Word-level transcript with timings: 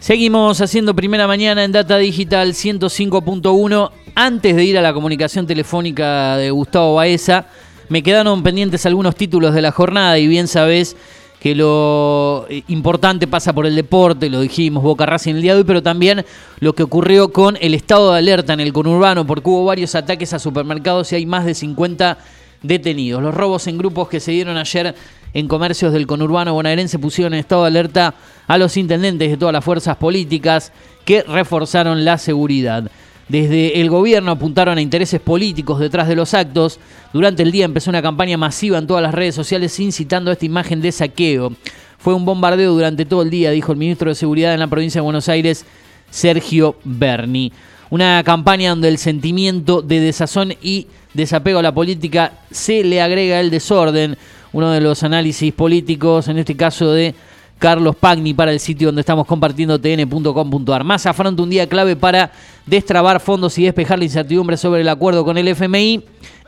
Seguimos 0.00 0.58
haciendo 0.62 0.96
primera 0.96 1.26
mañana 1.26 1.62
en 1.62 1.72
Data 1.72 1.98
Digital 1.98 2.54
105.1. 2.54 3.90
Antes 4.14 4.56
de 4.56 4.64
ir 4.64 4.78
a 4.78 4.80
la 4.80 4.94
comunicación 4.94 5.46
telefónica 5.46 6.38
de 6.38 6.50
Gustavo 6.50 6.94
Baeza, 6.94 7.44
me 7.90 8.02
quedaron 8.02 8.42
pendientes 8.42 8.86
algunos 8.86 9.14
títulos 9.14 9.54
de 9.54 9.60
la 9.60 9.72
jornada 9.72 10.18
y 10.18 10.26
bien 10.26 10.48
sabés 10.48 10.96
que 11.38 11.54
lo 11.54 12.46
eh, 12.48 12.64
importante 12.68 13.26
pasa 13.26 13.52
por 13.52 13.66
el 13.66 13.76
deporte, 13.76 14.30
lo 14.30 14.40
dijimos, 14.40 14.82
Boca 14.82 15.04
Racing 15.04 15.34
el 15.34 15.42
día 15.42 15.52
de 15.52 15.58
hoy, 15.58 15.64
pero 15.66 15.82
también 15.82 16.24
lo 16.60 16.72
que 16.72 16.82
ocurrió 16.82 17.30
con 17.30 17.58
el 17.60 17.74
estado 17.74 18.12
de 18.12 18.18
alerta 18.20 18.54
en 18.54 18.60
el 18.60 18.72
conurbano, 18.72 19.26
porque 19.26 19.50
hubo 19.50 19.66
varios 19.66 19.94
ataques 19.94 20.32
a 20.32 20.38
supermercados 20.38 21.12
y 21.12 21.16
hay 21.16 21.26
más 21.26 21.44
de 21.44 21.54
50 21.54 22.16
detenidos. 22.62 23.22
Los 23.22 23.34
robos 23.34 23.66
en 23.66 23.76
grupos 23.76 24.08
que 24.08 24.18
se 24.20 24.32
dieron 24.32 24.56
ayer 24.56 24.94
en 25.34 25.48
comercios 25.48 25.92
del 25.92 26.06
conurbano 26.06 26.54
bonaerense 26.54 26.98
pusieron 26.98 27.34
en 27.34 27.40
estado 27.40 27.62
de 27.62 27.68
alerta 27.68 28.14
a 28.46 28.58
los 28.58 28.76
intendentes 28.76 29.30
de 29.30 29.36
todas 29.36 29.52
las 29.52 29.64
fuerzas 29.64 29.96
políticas 29.96 30.72
que 31.04 31.22
reforzaron 31.22 32.04
la 32.04 32.18
seguridad. 32.18 32.90
Desde 33.28 33.80
el 33.80 33.90
gobierno 33.90 34.32
apuntaron 34.32 34.76
a 34.76 34.82
intereses 34.82 35.20
políticos 35.20 35.78
detrás 35.78 36.08
de 36.08 36.16
los 36.16 36.34
actos. 36.34 36.80
Durante 37.12 37.44
el 37.44 37.52
día 37.52 37.64
empezó 37.64 37.90
una 37.90 38.02
campaña 38.02 38.36
masiva 38.36 38.76
en 38.76 38.88
todas 38.88 39.04
las 39.04 39.14
redes 39.14 39.36
sociales 39.36 39.78
incitando 39.78 40.30
a 40.30 40.32
esta 40.32 40.46
imagen 40.46 40.80
de 40.80 40.90
saqueo. 40.90 41.52
Fue 41.98 42.12
un 42.12 42.24
bombardeo 42.24 42.72
durante 42.72 43.04
todo 43.04 43.22
el 43.22 43.30
día, 43.30 43.52
dijo 43.52 43.70
el 43.70 43.78
ministro 43.78 44.10
de 44.10 44.16
Seguridad 44.16 44.52
en 44.52 44.58
la 44.58 44.66
provincia 44.66 45.00
de 45.00 45.04
Buenos 45.04 45.28
Aires, 45.28 45.64
Sergio 46.10 46.74
Berni. 46.82 47.52
Una 47.90 48.20
campaña 48.24 48.70
donde 48.70 48.88
el 48.88 48.98
sentimiento 48.98 49.80
de 49.80 50.00
desazón 50.00 50.54
y 50.60 50.88
desapego 51.14 51.60
a 51.60 51.62
la 51.62 51.74
política 51.74 52.32
se 52.50 52.82
le 52.82 53.00
agrega 53.00 53.38
el 53.38 53.50
desorden. 53.50 54.16
Uno 54.52 54.70
de 54.72 54.80
los 54.80 55.02
análisis 55.02 55.52
políticos, 55.52 56.26
en 56.28 56.38
este 56.38 56.56
caso 56.56 56.92
de 56.92 57.14
Carlos 57.60 57.94
Pagni 57.94 58.34
para 58.34 58.50
el 58.50 58.58
sitio 58.58 58.88
donde 58.88 59.00
estamos 59.00 59.26
compartiendo 59.26 59.78
tn.com.ar. 59.78 60.82
Más 60.82 61.06
afronta 61.06 61.42
un 61.42 61.50
día 61.50 61.68
clave 61.68 61.94
para 61.94 62.32
destrabar 62.66 63.20
fondos 63.20 63.56
y 63.58 63.64
despejar 63.64 63.98
la 63.98 64.06
incertidumbre 64.06 64.56
sobre 64.56 64.80
el 64.80 64.88
acuerdo 64.88 65.24
con 65.24 65.38
el 65.38 65.46
FMI. 65.46 66.02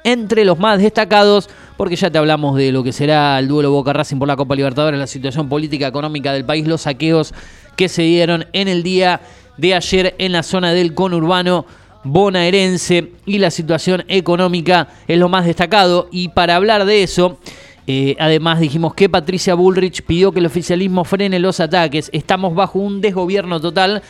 Entre 0.05 0.45
los 0.45 0.59
más 0.59 0.81
destacados, 0.81 1.49
porque 1.77 1.95
ya 1.95 2.11
te 2.11 2.19
hablamos 2.19 2.57
de 2.57 2.73
lo 2.73 2.83
que 2.83 2.93
será 2.93 3.39
el 3.39 3.47
duelo 3.47 3.71
Boca 3.71 3.93
Racing 3.93 4.17
por 4.17 4.27
la 4.27 4.35
Copa 4.35 4.57
Libertadores, 4.57 4.99
la 4.99 5.07
situación 5.07 5.49
política 5.49 5.87
económica 5.87 6.33
del 6.33 6.45
país, 6.45 6.67
los 6.67 6.81
saqueos 6.81 7.33
que 7.77 7.89
se 7.89 8.03
dieron 8.03 8.47
en 8.53 8.67
el 8.67 8.83
día 8.83 9.21
de 9.59 9.75
ayer 9.77 10.17
en 10.19 10.33
la 10.33 10.43
zona 10.43 10.73
del 10.73 10.95
conurbano 10.95 11.67
bonaerense 12.05 13.13
y 13.27 13.39
la 13.39 13.51
situación 13.51 14.05
económica 14.09 14.89
es 15.07 15.19
lo 15.19 15.29
más 15.29 15.45
destacado. 15.45 16.09
Y 16.11 16.31
para 16.31 16.57
hablar 16.57 16.85
de 16.85 17.03
eso, 17.03 17.39
eh, 17.87 18.17
además 18.19 18.61
dijimos 18.61 18.95
que 18.95 19.09
Patricia 19.09 19.55
Bullrich 19.55 20.03
pidió 20.03 20.33
que 20.33 20.39
el 20.41 20.47
oficialismo 20.47 21.05
frene 21.05 21.39
los 21.39 21.61
ataques. 21.61 22.11
Estamos 22.13 22.55
bajo 22.55 22.79
un 22.79 23.01
desgobierno 23.01 23.61
total. 23.61 24.03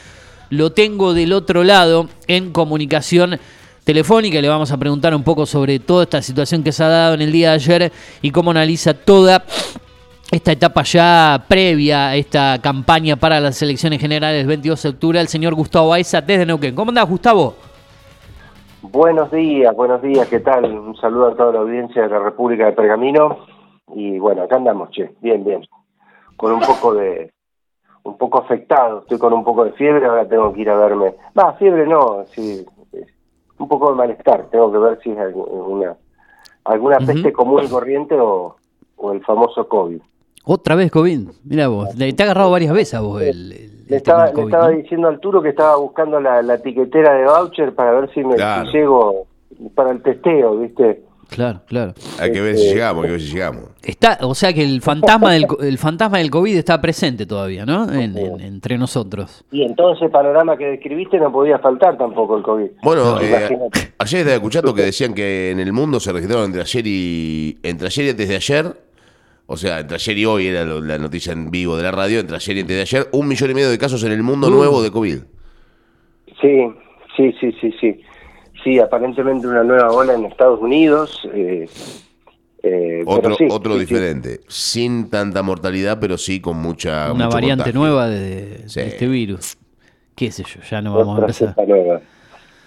Lo 0.50 0.72
tengo 0.72 1.14
del 1.14 1.32
otro 1.32 1.64
lado 1.64 2.08
en 2.26 2.52
comunicación 2.52 3.38
telefónica. 3.84 4.40
Le 4.40 4.48
vamos 4.48 4.70
a 4.70 4.76
preguntar 4.76 5.14
un 5.14 5.22
poco 5.22 5.46
sobre 5.46 5.78
toda 5.78 6.04
esta 6.04 6.20
situación 6.20 6.62
que 6.62 6.72
se 6.72 6.84
ha 6.84 6.88
dado 6.88 7.14
en 7.14 7.22
el 7.22 7.32
día 7.32 7.50
de 7.50 7.54
ayer 7.54 7.92
y 8.20 8.30
cómo 8.30 8.50
analiza 8.50 8.92
toda 8.92 9.44
esta 10.30 10.52
etapa 10.52 10.82
ya 10.82 11.44
previa 11.48 12.08
a 12.08 12.16
esta 12.16 12.58
campaña 12.62 13.16
para 13.16 13.40
las 13.40 13.60
elecciones 13.62 14.00
generales 14.00 14.40
del 14.40 14.48
22 14.48 14.82
de 14.82 14.88
octubre. 14.90 15.20
El 15.20 15.28
señor 15.28 15.54
Gustavo 15.54 15.92
Aiza 15.92 16.20
desde 16.20 16.44
Neuquén. 16.44 16.74
¿Cómo 16.74 16.90
andás, 16.90 17.08
Gustavo? 17.08 17.54
Buenos 18.82 19.30
días, 19.30 19.74
buenos 19.76 20.02
días, 20.02 20.26
¿qué 20.28 20.40
tal? 20.40 20.64
Un 20.64 20.96
saludo 20.96 21.28
a 21.28 21.36
toda 21.36 21.52
la 21.52 21.60
audiencia 21.60 22.02
de 22.02 22.08
la 22.08 22.18
República 22.18 22.66
de 22.66 22.72
Pergamino. 22.72 23.51
Y 23.94 24.18
bueno, 24.18 24.42
acá 24.42 24.56
andamos, 24.56 24.90
che, 24.90 25.14
bien, 25.20 25.44
bien. 25.44 25.62
Con 26.36 26.52
un 26.52 26.60
poco 26.60 26.94
de, 26.94 27.30
un 28.04 28.16
poco 28.16 28.38
afectado, 28.38 29.00
estoy 29.00 29.18
con 29.18 29.32
un 29.32 29.44
poco 29.44 29.64
de 29.64 29.72
fiebre, 29.72 30.06
ahora 30.06 30.26
tengo 30.26 30.52
que 30.52 30.62
ir 30.62 30.70
a 30.70 30.76
verme. 30.76 31.14
Va, 31.38 31.52
fiebre 31.54 31.86
no, 31.86 32.24
sí, 32.32 32.64
un 33.58 33.68
poco 33.68 33.90
de 33.90 33.96
malestar, 33.96 34.46
tengo 34.50 34.72
que 34.72 34.78
ver 34.78 34.98
si 35.02 35.10
es 35.10 35.18
alguna, 35.18 35.96
alguna 36.64 36.98
peste 36.98 37.32
común 37.32 37.62
y 37.64 37.68
corriente 37.68 38.18
o, 38.18 38.56
o 38.96 39.12
el 39.12 39.22
famoso 39.24 39.68
COVID. 39.68 40.00
Otra 40.44 40.74
vez 40.74 40.90
COVID, 40.90 41.28
mira 41.44 41.68
vos, 41.68 41.90
te 41.96 42.22
ha 42.22 42.24
agarrado 42.24 42.50
varias 42.50 42.72
veces 42.72 42.94
a 42.94 43.00
vos 43.00 43.22
el, 43.22 43.72
le 43.88 43.96
estaba, 43.96 44.32
le 44.32 44.42
estaba 44.42 44.68
diciendo 44.70 45.06
al 45.06 45.20
Turo 45.20 45.40
que 45.40 45.50
estaba 45.50 45.76
buscando 45.76 46.20
la, 46.20 46.42
la 46.42 46.54
etiquetera 46.54 47.14
de 47.14 47.24
voucher 47.26 47.74
para 47.74 47.92
ver 47.92 48.12
si 48.12 48.24
me 48.24 48.36
si 48.36 48.72
llego 48.72 49.26
para 49.74 49.90
el 49.90 50.02
testeo, 50.02 50.56
¿viste? 50.56 51.04
Claro, 51.32 51.60
claro. 51.66 51.94
Hay 52.20 52.30
que 52.30 52.40
ver 52.42 52.56
si 52.56 52.64
este, 52.64 52.74
llegamos, 52.74 53.04
hay 53.04 53.08
que 53.08 53.12
ver 53.12 53.20
si 53.20 53.32
llegamos. 53.32 53.64
Está, 53.82 54.18
o 54.20 54.34
sea 54.34 54.52
que 54.52 54.62
el 54.62 54.82
fantasma 54.82 55.32
del 55.32 55.46
el 55.62 55.78
fantasma 55.78 56.18
del 56.18 56.30
COVID 56.30 56.56
está 56.56 56.80
presente 56.80 57.24
todavía, 57.24 57.64
¿no? 57.64 57.90
entre 57.92 58.76
nosotros. 58.76 59.44
Y 59.50 59.62
en 59.62 59.74
todo 59.74 59.94
ese 59.94 60.08
panorama 60.10 60.56
que 60.56 60.66
describiste 60.66 61.18
no 61.18 61.32
podía 61.32 61.58
faltar 61.58 61.96
tampoco 61.96 62.36
el 62.36 62.42
COVID. 62.42 62.70
Bueno, 62.82 63.20
eh, 63.20 63.58
ayer 63.98 64.20
estaba 64.20 64.34
escuchando 64.34 64.74
que 64.74 64.82
decían 64.82 65.14
que 65.14 65.50
en 65.50 65.60
el 65.60 65.72
mundo 65.72 65.98
se 66.00 66.12
registraron 66.12 66.46
entre 66.46 66.60
ayer 66.60 66.86
y 66.86 67.58
entre 67.62 67.86
ayer 67.86 68.06
y 68.06 68.10
antes 68.10 68.28
de 68.28 68.36
ayer, 68.36 68.66
o 69.46 69.56
sea, 69.56 69.80
entre 69.80 69.94
ayer 69.96 70.18
y 70.18 70.26
hoy 70.26 70.46
era 70.48 70.64
la 70.64 70.98
noticia 70.98 71.32
en 71.32 71.50
vivo 71.50 71.76
de 71.76 71.84
la 71.84 71.92
radio, 71.92 72.20
entre 72.20 72.36
ayer 72.36 72.58
y 72.58 72.60
antes 72.60 72.76
de 72.76 72.82
ayer, 72.82 73.08
un 73.12 73.26
millón 73.26 73.50
y 73.50 73.54
medio 73.54 73.70
de 73.70 73.78
casos 73.78 74.04
en 74.04 74.12
el 74.12 74.22
mundo 74.22 74.50
mm. 74.50 74.52
nuevo 74.52 74.82
de 74.82 74.90
COVID. 74.90 75.18
Sí, 76.40 76.66
sí, 77.16 77.32
sí, 77.40 77.52
sí, 77.60 77.74
sí. 77.80 78.00
Sí, 78.62 78.78
aparentemente 78.78 79.46
una 79.46 79.64
nueva 79.64 79.90
ola 79.90 80.14
en 80.14 80.24
Estados 80.24 80.60
Unidos. 80.60 81.20
Eh, 81.32 81.68
eh, 82.62 83.02
otro 83.06 83.36
otro 83.50 83.76
diferente, 83.76 84.40
sin 84.46 85.10
tanta 85.10 85.42
mortalidad, 85.42 85.98
pero 86.00 86.16
sí 86.16 86.40
con 86.40 86.58
mucha. 86.58 87.12
Una 87.12 87.28
variante 87.28 87.72
nueva 87.72 88.08
de, 88.08 88.64
este 88.66 89.08
virus. 89.08 89.58
¿Qué 90.14 90.30
sé 90.30 90.44
yo? 90.44 90.60
Ya 90.70 90.80
no 90.80 90.94
vamos 90.94 91.18
a 91.18 91.20
empezar. 91.22 91.56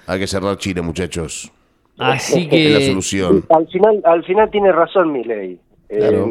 Hay 0.08 0.20
que 0.20 0.28
cerrar 0.28 0.58
Chile, 0.58 0.82
muchachos. 0.82 1.52
Así 1.98 2.50
que. 2.50 2.68
Es 2.68 2.74
la 2.82 2.88
solución. 2.88 3.46
Al 3.50 3.68
final, 3.68 4.02
al 4.04 4.24
final 4.26 4.50
tiene 4.52 4.72
razón 4.72 5.14
mi 5.14 5.24
ley. 5.24 5.60
Eh, 5.88 6.26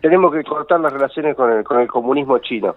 tenemos 0.00 0.32
que 0.32 0.42
cortar 0.44 0.80
las 0.80 0.92
relaciones 0.92 1.36
con 1.36 1.52
el, 1.52 1.64
con 1.64 1.80
el 1.80 1.88
comunismo 1.88 2.38
chino. 2.38 2.74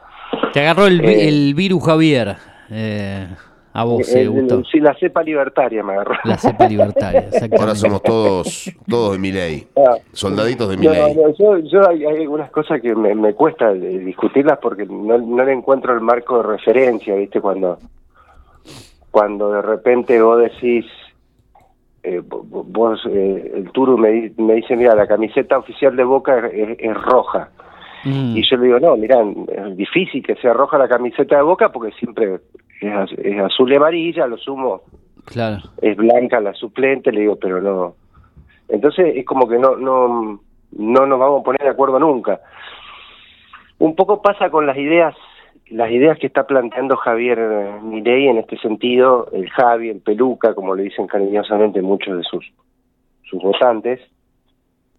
Te 0.52 0.62
agarró 0.62 0.88
el, 0.88 1.04
el 1.06 1.54
virus 1.54 1.86
Javier. 1.86 2.36
Eh, 2.70 3.28
a 3.78 3.84
vos, 3.84 4.12
eh, 4.16 4.28
Sí, 4.72 4.80
la 4.80 4.96
cepa 4.96 5.22
libertaria 5.22 5.84
me 5.84 5.94
agarró. 5.94 6.16
La 6.24 6.36
cepa 6.36 6.68
libertaria, 6.70 7.30
Ahora 7.60 7.76
somos 7.76 8.02
todos 8.02 8.72
todos 8.90 9.12
de 9.12 9.20
mi 9.20 9.32
ley, 9.32 9.68
ah. 9.76 9.98
soldaditos 10.14 10.70
de 10.70 10.78
mi 10.78 10.88
ley. 10.88 11.16
yo, 11.38 11.88
hay, 11.88 12.04
algunas 12.04 12.50
cosas 12.50 12.82
que 12.82 12.96
me, 12.96 13.34
cuesta 13.36 13.72
discutirlas 13.74 14.58
porque 14.58 14.88
no, 14.88 15.20
no, 15.20 15.44
le 15.44 15.54
encuentro 15.54 15.94
el 15.94 16.02
marco 16.02 16.38
de 16.38 16.58
referencia, 16.58 17.14
¿viste? 17.14 17.40
Cuando, 17.40 17.78
cuando 19.12 19.52
de 19.52 19.62
repente 19.62 20.20
vos 20.24 20.40
decís, 20.40 20.88
eh, 22.02 22.24
vos, 22.26 23.00
eh, 23.08 23.52
el 23.58 23.72
Turu 23.74 23.96
me, 23.96 24.32
me, 24.38 24.56
dice, 24.56 24.76
mira, 24.76 24.96
la 24.96 25.06
camiseta 25.06 25.56
oficial 25.56 25.96
de 25.96 26.04
Boca 26.04 26.48
es, 26.48 26.96
roja. 26.96 27.52
Mm. 28.06 28.38
Y 28.38 28.50
yo 28.50 28.58
le 28.58 28.66
digo, 28.66 28.80
no, 28.80 28.98
mirá, 28.98 29.18
es 29.22 29.78
difícil 29.78 30.26
que 30.26 30.34
sea 30.38 30.54
roja 30.54 30.80
la 30.80 30.88
camiseta 30.88 31.36
de 31.36 31.44
Boca 31.44 31.72
porque 31.72 31.92
siempre 32.00 32.40
es, 32.82 33.40
azul 33.40 33.72
y 33.72 33.76
amarilla, 33.76 34.28
lo 34.28 34.38
sumo. 34.38 34.82
Claro. 35.26 35.58
Es 35.82 35.96
blanca 35.98 36.40
la 36.40 36.54
suplente, 36.54 37.12
le 37.12 37.22
digo, 37.22 37.36
pero 37.36 37.62
no. 37.62 37.96
Entonces 38.70 39.14
es 39.16 39.26
como 39.26 39.48
que 39.48 39.58
no, 39.58 39.76
no, 39.76 40.40
no 40.72 41.06
nos 41.06 41.20
vamos 41.20 41.42
a 41.42 41.44
poner 41.44 41.62
de 41.62 41.70
acuerdo 41.70 42.00
nunca. 42.00 42.40
Un 43.80 43.96
poco 43.96 44.22
pasa 44.22 44.50
con 44.50 44.66
las 44.66 44.78
ideas, 44.78 45.16
las 45.70 45.92
ideas 45.92 46.18
que 46.20 46.28
está 46.28 46.48
planteando 46.48 46.98
Javier 46.98 47.40
Milei 47.84 48.28
en 48.28 48.38
este 48.38 48.58
sentido, 48.58 49.30
el 49.34 49.50
Javi, 49.50 49.90
el 49.90 50.02
Peluca, 50.02 50.54
como 50.54 50.76
le 50.76 50.84
dicen 50.84 51.08
cariñosamente 51.08 51.82
muchos 51.82 52.18
de 52.18 52.24
sus, 52.24 52.46
sus 53.24 53.42
votantes. 53.42 54.00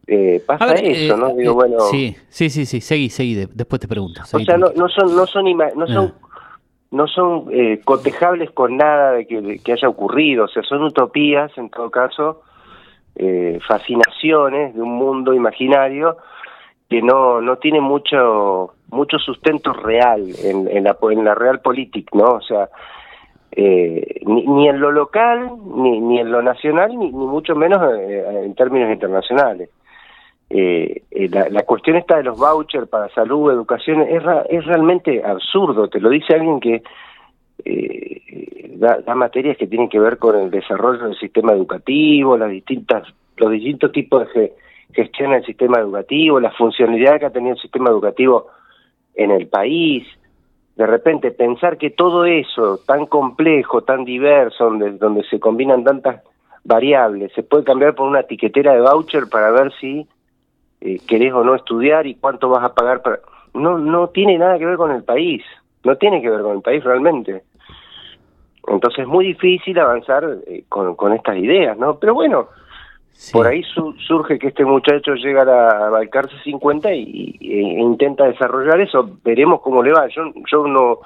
Eh, 0.07 0.43
pasa 0.47 0.73
eso, 0.75 1.17
¿no? 1.19 1.29
Eh, 1.31 1.35
Digo, 1.37 1.55
bueno, 1.55 1.81
sí, 1.91 2.17
sí, 2.29 2.49
sí, 2.49 2.65
sí, 2.65 2.81
seguí, 2.81 3.11
seguí, 3.11 3.35
después 3.35 3.79
te 3.79 3.89
pregunto. 3.89 4.23
o 4.23 4.39
sea, 4.39 4.57
no, 4.57 4.71
no, 4.75 4.89
son, 4.89 5.15
no 5.15 5.27
son, 5.27 5.45
no 5.55 5.87
son 5.87 6.07
ah 6.07 6.28
no 6.91 7.07
son 7.07 7.47
eh, 7.51 7.81
cotejables 7.85 8.51
con 8.51 8.77
nada 8.77 9.13
de 9.13 9.27
que, 9.27 9.73
haya 9.73 9.89
ocurrido, 9.89 10.45
o 10.45 10.49
sea, 10.49 10.63
son 10.63 10.83
utopías 10.83 11.57
en 11.59 11.69
todo 11.71 11.91
caso, 11.91 12.43
eh, 13.17 13.59
fascinaciones 13.67 14.75
de 14.75 14.81
un 14.81 14.95
mundo 14.95 15.35
imaginario 15.35 16.17
que 16.89 17.03
no, 17.03 17.41
no 17.41 17.57
tiene 17.57 17.81
mucho 17.81 18.73
mucho 18.91 19.19
sustento 19.19 19.75
real 19.75 20.25
en, 20.43 20.67
en, 20.69 20.85
la, 20.85 20.97
en 21.11 21.25
la 21.25 21.35
real 21.35 21.61
política, 21.61 22.11
¿no? 22.15 22.35
O 22.35 22.41
sea, 22.41 22.71
eh, 23.53 24.21
ni, 24.25 24.67
en 24.67 24.81
lo 24.81 24.91
local, 24.91 25.51
ni, 25.75 26.01
ni 26.01 26.21
en 26.21 26.31
lo 26.31 26.41
nacional, 26.41 26.97
ni, 26.97 27.11
ni 27.11 27.27
mucho 27.27 27.55
menos 27.55 27.83
en 27.93 28.55
términos 28.55 28.91
internacionales 28.91 29.69
eh, 30.51 31.03
eh, 31.11 31.29
la, 31.29 31.49
la, 31.51 31.63
cuestión 31.65 31.97
esta 31.97 32.17
de 32.17 32.23
los 32.23 32.39
vouchers 32.39 32.89
para 32.89 33.09
salud, 33.11 33.51
educación, 33.51 34.01
es, 34.03 34.23
es 34.49 34.65
realmente 34.65 35.23
absurdo, 35.23 35.89
te 35.89 36.01
lo 36.01 36.09
dice 36.09 36.35
alguien 36.35 36.59
que 36.59 36.83
eh, 37.65 38.23
da, 38.77 39.15
materias 39.15 39.59
que 39.59 39.67
tienen 39.67 39.91
que 39.91 40.01
ver 40.01 40.17
con 40.17 40.37
el 40.37 40.51
desarrollo 40.51 41.05
del 41.05 41.19
sistema 41.19 41.53
educativo, 41.53 42.39
las 42.39 42.51
distintas, 42.51 43.07
los 43.37 43.51
distintos 43.51 43.93
tipos 43.93 44.27
de 44.33 44.55
gestión 44.93 45.33
del 45.33 45.45
sistema 45.45 45.81
educativo, 45.81 46.41
la 46.41 46.53
funcionalidad 46.53 47.19
que 47.19 47.27
ha 47.27 47.31
tenido 47.31 47.55
el 47.55 47.61
sistema 47.61 47.91
educativo 47.91 48.47
en 49.15 49.31
el 49.31 49.49
país. 49.49 50.07
de 50.77 50.87
repente 50.87 51.33
pensar 51.33 51.77
que 51.77 51.91
todo 51.91 52.25
eso 52.25 52.79
tan 52.87 53.07
complejo, 53.07 53.83
tan 53.83 54.05
diverso, 54.05 54.65
donde, 54.65 54.93
donde 54.93 55.25
se 55.25 55.41
combinan 55.41 55.85
tantas 55.85 56.23
variables, 56.65 57.33
se 57.35 57.43
puede 57.43 57.65
cambiar 57.65 57.95
por 57.95 58.07
una 58.07 58.21
etiquetera 58.21 58.73
de 58.73 58.81
voucher 58.81 59.25
para 59.29 59.51
ver 59.51 59.73
si 59.81 60.07
eh, 60.81 60.99
querés 61.07 61.33
o 61.33 61.45
no 61.45 61.55
estudiar 61.55 62.07
y 62.07 62.15
cuánto 62.15 62.49
vas 62.49 62.65
a 62.65 62.75
pagar 62.75 63.03
para... 63.03 63.21
No, 63.55 63.79
no 63.79 64.09
tiene 64.09 64.39
nada 64.39 64.59
que 64.59 64.67
ver 64.67 64.77
con 64.77 64.93
el 64.93 65.03
país, 65.03 65.43
no 65.85 65.97
tiene 65.97 66.23
que 66.23 66.31
ver 66.31 66.43
con 66.43 66.57
el 66.57 66.63
país 66.63 66.85
realmente. 66.85 67.43
Entonces 68.67 69.01
es 69.01 69.09
muy 69.09 69.27
difícil 69.27 69.79
avanzar 69.79 70.25
eh, 70.47 70.65
con, 70.69 70.95
con 70.95 71.13
estas 71.13 71.37
ideas, 71.37 71.77
¿no? 71.79 71.99
Pero 71.99 72.15
bueno, 72.15 72.49
por 73.33 73.47
ahí 73.47 73.63
surge 74.07 74.39
que 74.39 74.49
este 74.49 74.65
muchacho 74.65 75.15
llega 75.15 75.43
a, 75.43 75.91
Balcarce 75.91 76.37
50 76.45 76.93
y, 76.95 77.37
e 77.41 77.81
intenta 77.81 78.25
desarrollar 78.25 78.81
eso. 78.81 79.19
Veremos 79.25 79.61
cómo 79.61 79.83
le 79.83 79.93
va. 79.93 80.07
Yo, 80.09 80.23
yo 80.51 80.67
no, 80.67 80.99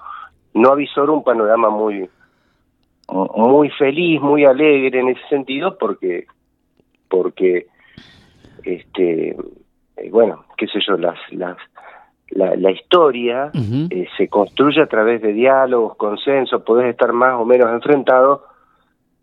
no 0.53 0.71
avisoro 0.71 1.15
un 1.15 1.25
panorama 1.25 1.71
muy, 1.71 2.09
muy 3.09 3.71
feliz, 3.71 4.21
muy 4.21 4.45
alegre 4.45 5.01
en 5.01 5.09
ese 5.09 5.27
sentido, 5.29 5.79
porque, 5.79 6.27
porque, 7.09 7.67
este, 8.63 9.35
eh, 10.03 10.11
bueno, 10.11 10.45
qué 10.57 10.67
sé 10.67 10.79
yo, 10.87 10.97
las, 10.97 11.19
las, 11.31 11.57
la, 12.31 12.71
historia 12.71 13.51
eh, 13.55 14.07
se 14.17 14.29
construye 14.29 14.81
a 14.81 14.87
través 14.87 15.21
de 15.23 15.33
diálogos, 15.33 15.97
consensos, 15.97 16.63
podés 16.63 16.91
estar 16.91 17.13
más 17.13 17.35
o 17.41 17.45
menos 17.45 17.71
enfrentado. 17.71 18.47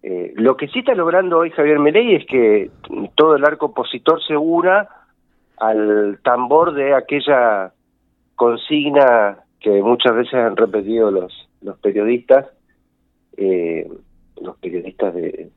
Eh, 0.02 0.34
lo 0.36 0.56
que 0.56 0.68
sí 0.70 0.80
está 0.80 0.94
logrando 0.94 1.40
hoy 1.40 1.50
Javier 1.50 1.80
Meley 1.80 2.16
es 2.16 2.26
que 2.26 2.72
todo 3.16 3.36
el 3.36 3.44
arco 3.44 3.68
opositor 3.68 4.22
se 4.24 4.38
una 4.38 4.88
al 5.58 6.20
tambor 6.24 6.74
de 6.74 6.94
aquella 6.94 7.74
consigna 8.36 9.40
que 9.60 9.82
muchas 9.82 10.16
veces 10.16 10.36
han 10.36 10.56
repetido 10.56 11.12
los, 11.12 11.50
los 11.62 11.78
periodistas, 11.80 12.48
eh, 13.36 13.90
los 14.42 14.58
periodistas 14.60 15.14
de, 15.14 15.50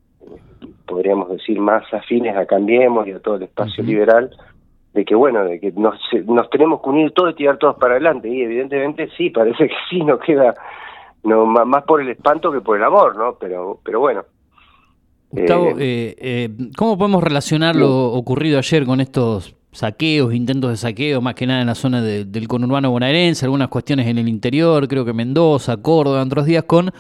podríamos 0.87 1.31
decir, 1.31 1.61
más 1.61 1.85
afines 1.95 2.37
a 2.37 2.47
Cambiemos 2.47 3.07
y 3.07 3.13
a 3.13 3.21
todo 3.21 3.37
el 3.37 3.45
espacio 3.45 3.85
liberal, 3.85 4.31
de 4.95 5.05
que 5.05 5.15
bueno, 5.15 5.45
de 5.45 5.59
que 5.59 5.73
nos, 5.73 5.99
nos 6.27 6.51
tenemos 6.51 6.83
que 6.83 6.91
unir 6.91 7.13
todos 7.13 7.33
y 7.33 7.37
tirar 7.37 7.57
todos 7.59 7.77
para 7.77 7.95
adelante, 7.95 8.29
y 8.29 8.43
evidentemente 8.43 9.09
sí, 9.17 9.31
parece 9.31 9.69
que 9.69 9.75
sí, 9.91 10.03
nos 10.05 10.21
queda 10.21 10.55
no 11.25 11.47
más 11.47 11.85
por 11.85 12.01
el 12.01 12.09
espanto 12.09 12.51
que 12.51 12.61
por 12.61 12.77
el 12.77 12.85
amor, 12.85 13.17
¿no? 13.17 13.37
Pero, 13.39 13.79
pero 13.85 14.01
bueno. 14.01 14.25
Gustavo, 15.31 15.71
eh, 15.71 15.75
eh, 15.79 16.15
eh, 16.19 16.49
¿cómo 16.77 16.99
podemos 16.99 17.23
relacionar 17.23 17.75
lo 17.75 18.13
ocurrido 18.13 18.59
ayer 18.59 18.85
con 18.85 19.01
estos 19.01 19.55
saqueos, 19.71 20.35
intentos 20.35 20.71
de 20.71 20.77
saqueo, 20.77 21.23
más 21.23 21.35
que 21.35 21.47
nada 21.47 21.63
en 21.63 21.69
la 21.69 21.75
zona 21.75 22.03
del 22.03 22.49
conurbano 22.49 22.91
bonaerense, 22.91 23.47
algunas 23.47 23.69
cuestiones 23.69 24.07
en 24.09 24.19
el 24.19 24.29
interior, 24.29 24.87
creo 24.89 25.07
que 25.07 25.15
Mendoza, 25.15 25.79
Córdoba, 25.79 26.23
otros 26.23 26.45
días 26.45 26.65
con 26.65 26.91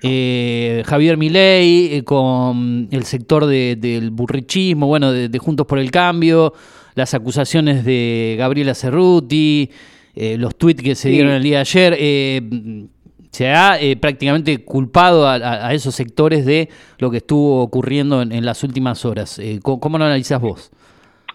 Javier 0.00 1.16
Milei, 1.16 2.02
con 2.04 2.86
el 2.92 3.02
sector 3.02 3.46
del 3.46 4.10
burrichismo, 4.12 4.86
bueno, 4.86 5.10
de, 5.10 5.38
Juntos 5.38 5.66
por 5.66 5.80
el 5.80 5.90
Cambio, 5.90 6.52
las 6.94 7.14
acusaciones 7.14 7.84
de 7.84 8.36
Gabriela 8.38 8.74
Cerruti, 8.74 9.70
los 10.14 10.56
tuits 10.56 10.82
que 10.82 10.94
se 10.94 11.08
dieron 11.08 11.32
el 11.32 11.42
día 11.42 11.56
de 11.56 11.60
ayer 11.60 12.88
se 13.30 13.48
ha 13.48 13.80
eh, 13.80 13.96
prácticamente 13.96 14.64
culpado 14.64 15.26
a, 15.26 15.72
esos 15.72 15.94
sectores 15.94 16.44
de 16.44 16.68
lo 16.98 17.10
que 17.10 17.18
estuvo 17.18 17.62
ocurriendo 17.62 18.22
en, 18.22 18.44
las 18.44 18.64
últimas 18.64 19.04
horas. 19.04 19.38
Eh, 19.38 19.60
¿cómo, 19.62 19.98
lo 19.98 20.04
analizas 20.04 20.40
vos? 20.40 20.72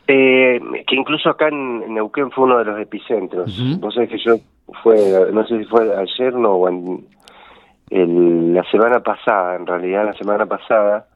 Eh, 0.07 0.60
que 0.88 0.96
incluso 0.96 1.30
acá 1.30 1.48
en 1.48 1.94
Neuquén 1.94 2.31
fue 2.31 2.44
uno 2.46 2.60
de 2.60 2.66
los 2.66 2.80
epicentros. 2.80 3.80
Vos 3.80 3.94
sabés 3.96 4.10
que 4.10 4.18
yo 4.18 4.36
fue, 4.84 4.98
no 5.31 5.48
sé 5.48 5.60
si 5.60 5.66
fue 5.66 5.90
ayer 5.96 6.34
no, 6.34 6.51
o 6.51 6.69
en, 6.69 8.54
la 8.54 8.63
semana 8.72 9.00
pasada, 9.01 9.56
en 9.56 9.66
realidad 9.66 10.06
la 10.06 10.13
semana 10.13 10.46
pasada, 10.46 11.08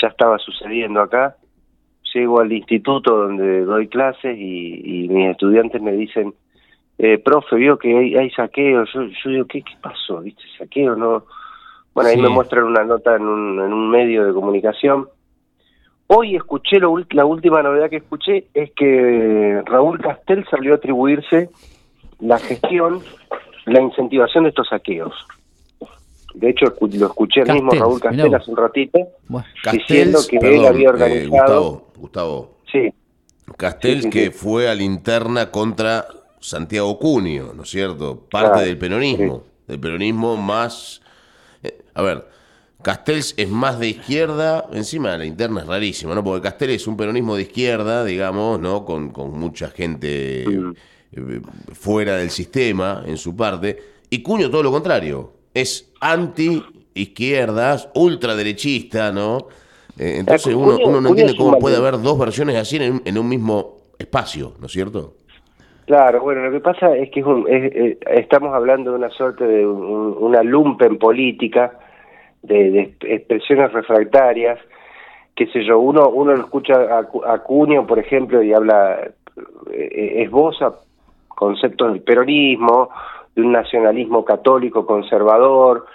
ya 0.00 0.08
estaba 0.08 0.38
sucediendo 0.38 1.00
acá. 1.00 1.36
Llego 2.14 2.40
al 2.40 2.52
instituto 2.52 3.16
donde 3.16 3.64
doy 3.64 3.88
clases 3.88 4.36
y 4.38 5.06
mis 5.10 5.30
estudiantes 5.30 5.82
me 5.82 5.92
dicen, 5.92 6.34
eh, 6.98 7.16
profe, 7.18 7.54
vio 7.56 7.78
que 7.78 7.96
hay, 7.96 8.16
hay 8.16 8.30
saqueo. 8.30 8.84
Yo, 8.92 9.02
yo 9.04 9.30
digo, 9.30 9.46
¿qué, 9.46 9.62
¿qué 9.62 9.74
pasó? 9.80 10.20
¿Viste? 10.20 10.42
¿Saqueo? 10.58 10.96
No. 10.96 11.24
Bueno, 11.94 12.10
ahí 12.10 12.16
me 12.16 12.28
muestran 12.28 12.64
una 12.64 12.84
nota 12.84 13.16
en 13.16 13.22
un, 13.22 13.60
en 13.60 13.72
un 13.72 13.90
medio 13.90 14.26
de 14.26 14.32
comunicación. 14.32 15.08
Hoy 16.08 16.36
escuché, 16.36 16.78
lo, 16.78 16.94
la 17.10 17.24
última 17.24 17.62
novedad 17.62 17.90
que 17.90 17.96
escuché 17.96 18.46
es 18.54 18.72
que 18.72 19.62
Raúl 19.66 20.00
Castel 20.00 20.44
salió 20.50 20.72
a 20.72 20.76
atribuirse 20.76 21.50
la 22.20 22.38
gestión, 22.38 23.00
la 23.66 23.80
incentivación 23.80 24.44
de 24.44 24.50
estos 24.50 24.68
saqueos. 24.68 25.14
De 26.38 26.50
hecho, 26.50 26.66
lo 26.80 27.06
escuché 27.06 27.40
el 27.40 27.52
mismo 27.52 27.72
Raúl 27.72 28.00
Castel 28.00 28.32
hace 28.32 28.50
un 28.50 28.56
ratito, 28.56 28.98
diciendo 29.72 30.20
que 30.28 30.36
él 30.36 30.64
había 30.64 30.86
eh, 30.86 30.90
organizado... 30.90 31.30
Gustavo, 31.30 31.92
Gustavo. 31.96 32.54
Sí. 32.70 32.92
Castel 33.56 34.08
que 34.08 34.30
fue 34.30 34.68
a 34.68 34.74
linterna 34.74 35.50
contra 35.50 36.06
Santiago 36.38 36.96
Cunio, 36.98 37.52
¿no 37.56 37.64
es 37.64 37.70
cierto? 37.70 38.20
Parte 38.30 38.64
del 38.64 38.78
peronismo, 38.78 39.42
del 39.66 39.80
peronismo 39.80 40.36
más... 40.36 41.02
Eh, 41.64 41.82
a 41.94 42.02
ver, 42.02 42.24
Castells 42.82 43.34
es 43.36 43.48
más 43.48 43.80
de 43.80 43.88
izquierda, 43.88 44.66
encima 44.72 45.10
de 45.10 45.18
la 45.18 45.24
interna 45.24 45.62
es 45.62 45.66
rarísimo, 45.66 46.14
¿no? 46.14 46.22
Porque 46.22 46.42
Castells 46.42 46.74
es 46.74 46.86
un 46.86 46.96
peronismo 46.96 47.34
de 47.34 47.42
izquierda, 47.42 48.04
digamos, 48.04 48.60
¿no? 48.60 48.84
Con, 48.84 49.12
mucha 49.32 49.70
gente 49.70 50.44
eh, 50.44 51.40
fuera 51.72 52.16
del 52.16 52.30
sistema 52.30 53.02
en 53.04 53.16
su 53.16 53.34
parte, 53.34 53.82
y 54.08 54.22
Cunio 54.22 54.48
todo 54.50 54.62
lo 54.62 54.70
contrario, 54.70 55.37
es 55.54 55.92
anti-izquierdas, 56.00 57.90
ultraderechista, 57.94 59.12
¿no? 59.12 59.48
Eh, 59.98 60.16
entonces 60.18 60.54
uno, 60.54 60.78
no 61.00 61.08
entiende 61.08 61.36
cómo 61.36 61.58
puede 61.58 61.76
haber 61.76 62.00
dos 62.00 62.18
versiones 62.18 62.56
así 62.56 62.76
en 62.76 63.18
un 63.18 63.28
mismo 63.28 63.78
espacio, 63.98 64.52
¿no 64.60 64.66
es 64.66 64.72
cierto? 64.72 65.14
Claro, 65.88 66.20
bueno, 66.20 66.42
lo 66.42 66.52
que 66.52 66.60
pasa 66.60 66.94
es 66.94 67.10
que 67.10 67.96
estamos 68.10 68.54
hablando 68.54 68.90
de 68.90 68.98
una 68.98 69.08
suerte 69.08 69.46
de 69.46 69.66
una 69.66 70.42
lumpen 70.42 70.98
política, 70.98 71.78
de, 72.42 72.94
expresiones 73.00 73.72
refractarias, 73.72 74.58
qué 75.34 75.46
sé 75.46 75.64
yo, 75.64 75.78
uno 75.78 76.10
uno 76.10 76.34
lo 76.34 76.42
escucha 76.42 76.74
a, 76.74 77.08
a 77.32 77.38
Cunio, 77.38 77.86
por 77.86 77.98
ejemplo, 77.98 78.42
y 78.42 78.52
habla, 78.52 79.00
eh, 79.72 80.22
esboza 80.22 80.74
conceptos 81.28 81.90
del 81.90 82.02
peronismo, 82.02 82.90
de 83.38 83.46
un 83.46 83.52
nacionalismo 83.52 84.24
católico 84.24 84.84
conservador, 84.84 85.86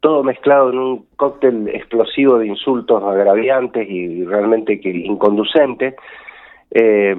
todo 0.00 0.22
mezclado 0.22 0.70
en 0.70 0.78
un 0.78 1.06
cóctel 1.16 1.68
explosivo 1.68 2.38
de 2.38 2.46
insultos 2.46 3.02
agraviantes 3.02 3.88
y 3.88 4.22
realmente 4.24 4.80
que 4.80 4.90
inconducentes. 4.90 5.94
Eh, 6.70 7.16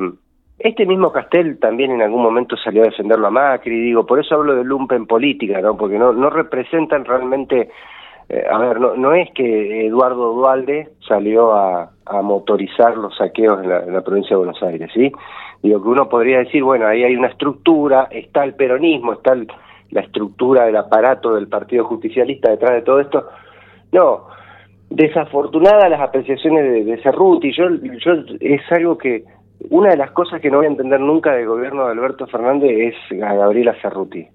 este 0.59 0.85
mismo 0.85 1.11
Castel 1.11 1.57
también 1.57 1.89
en 1.91 2.03
algún 2.03 2.21
momento 2.21 2.55
salió 2.57 2.83
a 2.83 2.85
defenderlo 2.85 3.25
a 3.25 3.31
Macri, 3.31 3.79
digo, 3.81 4.05
por 4.05 4.19
eso 4.19 4.35
hablo 4.35 4.55
de 4.55 4.63
lumpen 4.63 5.07
política, 5.07 5.59
¿no? 5.61 5.75
Porque 5.75 5.97
no, 5.97 6.13
no 6.13 6.29
representan 6.29 7.03
realmente, 7.03 7.69
eh, 8.29 8.45
a 8.47 8.59
ver, 8.59 8.79
no, 8.79 8.95
no 8.95 9.13
es 9.13 9.31
que 9.31 9.87
Eduardo 9.87 10.33
Dualde 10.33 10.89
salió 11.07 11.53
a, 11.53 11.89
motorizar 12.23 12.97
los 12.97 13.15
saqueos 13.15 13.63
en 13.63 13.69
la, 13.69 14.01
provincia 14.01 14.31
de 14.31 14.43
Buenos 14.43 14.61
Aires, 14.61 14.91
¿sí? 14.93 15.11
Digo 15.63 15.81
que 15.81 15.87
uno 15.87 16.09
podría 16.09 16.39
decir, 16.39 16.61
bueno, 16.61 16.85
ahí 16.85 17.03
hay 17.03 17.15
una 17.15 17.27
estructura, 17.27 18.09
está 18.11 18.43
el 18.43 18.53
peronismo, 18.53 19.13
está 19.13 19.33
la 19.91 20.01
estructura 20.01 20.65
del 20.65 20.77
aparato 20.77 21.35
del 21.35 21.47
Partido 21.47 21.85
Justicialista 21.85 22.49
detrás 22.49 22.71
de 22.73 22.81
todo 22.81 22.99
esto. 22.99 23.27
No, 23.91 24.27
desafortunada 24.89 25.89
las 25.89 26.01
apreciaciones 26.01 26.63
de, 26.63 26.83
de 26.83 27.01
Cerruti, 27.01 27.51
yo, 27.55 27.69
yo 27.69 28.11
es 28.39 28.61
algo 28.71 28.97
que 28.97 29.23
una 29.69 29.91
de 29.91 29.97
las 29.97 30.11
cosas 30.11 30.41
que 30.41 30.49
no 30.49 30.57
voy 30.57 30.65
a 30.65 30.69
entender 30.69 30.99
nunca 30.99 31.33
del 31.33 31.47
gobierno 31.47 31.85
de 31.85 31.91
Alberto 31.91 32.27
Fernández 32.27 32.95
es 33.11 33.21
a 33.21 33.33
Gabriela 33.33 33.75
Cerruti. 33.81 34.27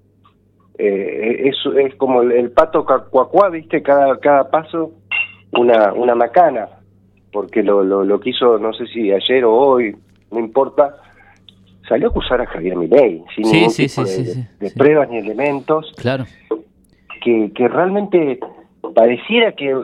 Eh, 0.78 1.48
es, 1.48 1.56
es 1.76 1.94
como 1.96 2.22
el, 2.22 2.50
pato 2.50 2.84
cuacuá, 2.84 3.48
¿viste? 3.48 3.82
Cada, 3.82 4.18
cada 4.18 4.50
paso 4.50 4.92
una, 5.52 5.92
una 5.94 6.14
macana, 6.14 6.68
porque 7.32 7.62
lo, 7.62 7.82
lo, 7.82 8.04
lo 8.04 8.20
quiso, 8.20 8.58
no 8.58 8.72
sé 8.72 8.86
si 8.86 9.10
ayer 9.10 9.44
o 9.44 9.54
hoy, 9.54 9.96
no 10.30 10.38
importa, 10.38 10.96
salió 11.88 12.08
a 12.08 12.10
acusar 12.10 12.40
a 12.40 12.46
Javier 12.46 12.76
Milei, 12.76 13.22
sin 13.34 13.50
ningún 13.50 13.72
tipo 13.74 14.04
de, 14.04 14.70
pruebas 14.70 15.08
ni 15.10 15.18
elementos. 15.18 15.92
Claro. 15.96 16.26
Que, 17.22 17.50
que 17.54 17.68
realmente 17.68 18.38
pareciera 18.94 19.52
que... 19.52 19.74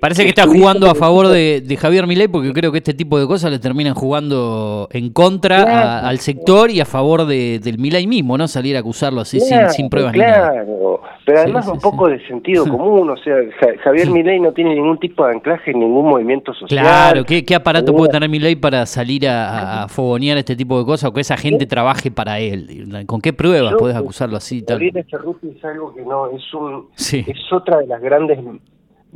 Parece 0.00 0.22
que, 0.22 0.28
está 0.30 0.46
jugando 0.46 0.90
a 0.90 0.94
favor 0.94 1.28
de, 1.28 1.76
Javier 1.78 2.06
Milei 2.06 2.28
porque 2.28 2.52
creo 2.52 2.72
que 2.72 2.78
este 2.78 2.94
tipo 2.94 3.18
de 3.18 3.26
cosas 3.26 3.50
le 3.50 3.58
terminan 3.58 3.94
jugando 3.94 4.88
en 4.92 5.10
contra 5.12 6.06
al 6.06 6.18
sector 6.18 6.70
y 6.70 6.80
a 6.80 6.84
favor 6.84 7.26
de, 7.26 7.58
del 7.58 7.78
Milei 7.78 8.06
mismo, 8.06 8.38
¿no? 8.38 8.48
Salir 8.48 8.76
a 8.76 8.80
acusarlo 8.80 9.20
así 9.20 9.40
sin, 9.40 9.68
sin, 9.70 9.88
pruebas 9.88 10.12
claro. 10.12 11.00
Pero 11.24 11.40
además 11.40 11.66
un 11.66 11.80
poco 11.80 12.08
de 12.08 12.24
sentido 12.26 12.64
común, 12.68 13.10
o 13.10 13.16
sea, 13.16 13.34
Javier 13.82 14.10
Milei 14.10 14.40
no 14.40 14.52
tiene 14.52 14.74
ningún 14.74 14.98
tipo 14.98 15.26
de 15.26 15.34
anclaje 15.34 15.72
en 15.72 15.80
ningún 15.80 16.08
movimiento 16.08 16.54
social. 16.54 16.80
Claro, 16.80 17.24
¿qué, 17.24 17.54
aparato 17.54 17.94
puede 17.94 18.12
tener 18.12 18.28
Milei 18.28 18.56
para 18.56 18.86
salir 18.86 19.28
a, 19.28 19.82
a, 19.82 19.88
fogonear 19.88 20.38
este 20.38 20.54
tipo 20.54 20.78
de 20.78 20.84
cosas 20.84 21.10
o 21.10 21.12
que 21.12 21.20
esa 21.20 21.36
gente 21.36 21.66
trabaje 21.66 22.10
para 22.10 22.38
él? 22.38 23.04
¿Con 23.06 23.20
qué 23.20 23.32
pruebas 23.32 23.74
puedes 23.78 23.96
acusarlo 23.96 24.36
así? 24.36 24.62
Tal? 24.62 24.80
es 24.82 25.64
algo 25.64 25.94
que 25.94 26.02
no, 26.02 26.30
es, 26.30 26.54
un, 26.54 26.88
es 26.96 27.52
otra 27.52 27.78
de 27.78 27.86
las 27.86 28.00
grandes 28.00 28.38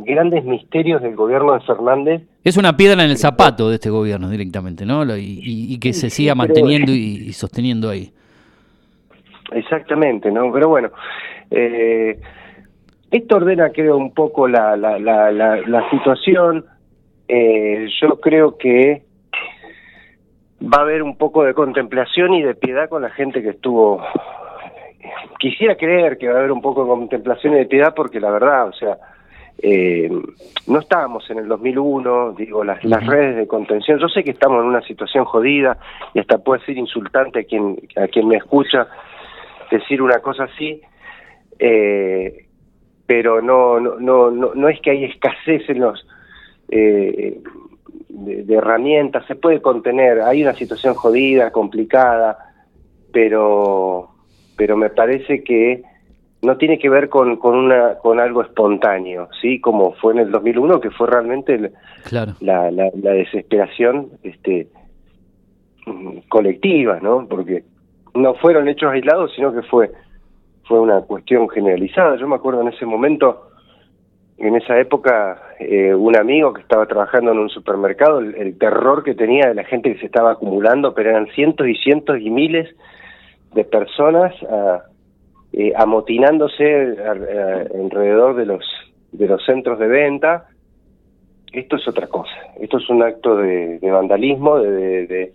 grandes 0.05 0.45
misterios 0.45 1.03
del 1.03 1.17
gobierno 1.17 1.55
de 1.55 1.61
Fernández. 1.61 2.23
Es 2.45 2.57
una 2.57 2.77
piedra 2.77 3.05
en 3.05 3.11
el 3.11 3.17
zapato 3.17 3.69
de 3.69 3.77
este 3.77 3.91
gobierno 3.91 4.29
directamente, 4.29 4.87
¿no? 4.87 5.05
Y, 5.17 5.79
que 5.81 5.93
se 5.93 6.11
siga 6.11 6.35
manteniendo 6.35 6.93
y, 6.93 7.33
sosteniendo 7.33 7.89
ahí. 7.89 8.13
Exactamente, 9.53 10.31
¿no? 10.31 10.53
Pero 10.53 10.69
bueno, 10.69 10.91
eh, 11.51 12.19
esto 13.11 13.37
ordena, 13.37 13.71
creo, 13.71 13.97
un 13.97 14.13
poco 14.13 14.47
la, 14.47 14.77
la, 14.77 14.99
la, 14.99 15.31
la, 15.33 15.91
situación. 15.91 16.65
Eh, 17.29 17.89
yo 18.01 18.21
creo 18.21 18.57
que 18.57 19.03
va 20.63 20.79
a 20.79 20.83
haber 20.83 21.03
un 21.03 21.17
poco 21.17 21.45
de 21.45 21.55
contemplación 21.55 22.35
y 22.35 22.43
de 22.43 22.55
piedad 22.55 22.89
con 22.89 23.03
la 23.03 23.11
gente 23.11 23.43
que 23.43 23.51
estuvo 23.51 24.01
quisiera 25.39 25.75
creer 25.77 26.19
que 26.19 26.29
va 26.29 26.37
a 26.37 26.39
haber 26.39 26.53
un 26.53 26.61
poco 26.61 26.83
de 26.83 26.91
contemplación 26.91 27.55
y 27.55 27.59
de 27.59 27.67
piedad 27.67 27.95
porque 27.95 28.21
la 28.21 28.31
verdad, 28.31 28.69
o 28.69 28.73
sea, 28.73 28.99
eh, 29.63 30.11
no 30.67 30.79
estábamos 30.79 31.29
en 31.31 31.39
el 31.39 31.49
2001, 31.49 32.33
digo, 32.33 32.65
las, 32.65 32.83
las 32.85 33.07
redes 33.07 33.37
de 33.37 33.47
contención, 33.47 33.99
yo 33.99 34.09
sé 34.09 34.25
que 34.25 34.31
estamos 34.31 34.61
en 34.61 34.69
una 34.69 34.83
situación 34.83 35.25
jodida 35.25 35.79
y 36.15 36.21
hasta 36.21 36.39
puede 36.39 36.65
ser 36.65 36.79
insultante 36.79 37.41
a 37.41 37.45
quien, 37.45 37.77
a 37.97 38.09
quien 38.09 38.29
me 38.29 38.37
escucha 38.37 38.89
decir 39.71 40.03
una 40.03 40.21
cosa 40.21 40.45
así, 40.45 40.81
eh, 41.59 42.47
pero 43.07 43.43
no, 43.43 43.81
no, 43.81 43.99
no, 43.99 44.31
no, 44.31 44.69
es 44.69 44.81
que 44.81 44.91
hay 44.91 45.05
escasez 45.05 45.69
en 45.69 45.81
los... 45.81 46.07
Eh, 46.69 47.41
de, 48.09 48.55
herramientas, 48.55 49.25
se 49.27 49.35
puede 49.35 49.63
contener, 49.63 50.21
hay 50.21 50.43
una 50.43 50.55
situación 50.55 50.95
jodida, 50.95 51.51
complicada, 51.51 52.39
pero 53.13 54.11
pero 54.57 54.77
me 54.77 54.91
parece 54.91 55.43
que 55.43 55.83
no 56.43 56.57
tiene 56.57 56.79
que 56.79 56.89
ver 56.89 57.09
con, 57.09 57.37
con, 57.37 57.55
una, 57.57 57.97
con 57.97 58.19
algo 58.19 58.43
espontáneo, 58.43 59.29
¿sí? 59.41 59.61
Como 59.61 59.93
fue 59.95 60.15
en 60.15 60.21
el 60.21 60.31
2001, 60.31 60.81
que 60.81 60.91
fue 60.91 61.07
realmente 61.07 61.73
la, 62.11 62.71
la, 62.71 62.91
desesperación 62.93 64.09
este, 64.23 64.69
colectiva, 66.29 66.99
¿no? 67.01 67.27
Porque 67.29 67.65
no 68.15 68.35
fueron 68.35 68.69
hechos 68.69 68.91
aislados, 68.91 69.33
sino 69.37 69.53
que 69.53 69.63
fue, 69.63 69.91
fue 70.65 70.81
una 70.81 71.03
cuestión 71.03 71.49
generalizada. 71.51 72.17
Yo 72.17 72.27
me 72.27 72.37
acuerdo 72.37 72.63
en 72.63 72.69
ese 72.69 72.87
momento, 72.87 73.51
en 74.39 74.57
esa 74.57 74.79
época, 74.79 75.43
eh, 75.59 75.95
un 75.95 76.17
amigo 76.17 76.55
que 76.55 76.63
estaba 76.63 76.87
trabajando 76.87 77.33
en 77.33 77.39
un 77.39 77.51
supermercado, 77.51 78.21
el, 78.21 78.35
el 78.37 78.57
terror 78.57 79.05
que 79.05 79.15
tenía 79.15 79.49
de 79.49 79.55
la 79.55 79.65
gente 79.65 79.93
que 79.93 80.01
se 80.01 80.07
estaba 80.07 80.33
acumulando, 80.33 80.95
pero 80.95 81.11
eran 81.11 81.27
cientos 81.35 81.69
y 81.69 81.75
cientos 81.75 82.19
y 82.19 82.31
miles 82.31 82.75
de 83.53 83.65
personas 83.65 84.33
eh, 85.53 85.73
amotinándose 85.77 86.97
alrededor 87.05 88.37
de 88.37 88.47
los 88.47 88.65
de 89.13 89.27
los 89.27 89.45
centros 89.45 89.79
de 89.79 89.89
venta. 89.89 90.47
Esto 91.53 91.77
es 91.77 91.89
otra 91.89 92.07
cosa. 92.07 92.31
Esto 92.61 92.79
es 92.79 92.89
un 92.89 93.03
acto 93.03 93.37
de, 93.37 93.79
vandalismo 93.83 94.59
de, 94.59 95.33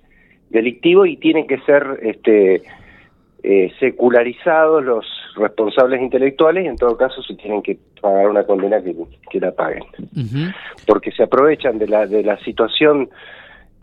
delictivo 0.50 1.06
y 1.06 1.18
tienen 1.18 1.46
que 1.46 1.60
ser 1.60 2.00
este 2.02 2.62
eh, 3.44 3.72
secularizados 3.80 4.84
los 4.84 5.06
responsables 5.36 6.02
intelectuales 6.02 6.64
y 6.64 6.68
en 6.68 6.78
todo 6.78 6.96
caso 6.96 7.22
se 7.22 7.36
tienen 7.36 7.62
que 7.62 7.78
pagar 8.02 8.30
una 8.30 8.44
condena 8.46 8.82
que, 8.82 8.96
que 9.30 9.40
la 9.42 9.52
paguen. 9.52 9.84
Porque 10.88 11.12
se 11.12 11.24
aprovechan 11.24 11.78
de 11.78 11.88
la 11.88 12.08
de 12.08 12.24
la 12.24 12.38
situación 12.40 13.10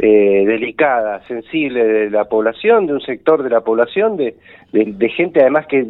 eh, 0.05 0.45
delicada, 0.45 1.25
sensible 1.29 1.85
de 1.85 2.11
la 2.11 2.25
población, 2.25 2.89
de 2.89 2.95
un 2.95 3.01
sector 3.03 3.45
de 3.45 3.51
la 3.51 3.61
población, 3.61 4.17
de, 4.17 4.35
gente 5.17 5.41
además 5.41 5.69
que 5.69 5.87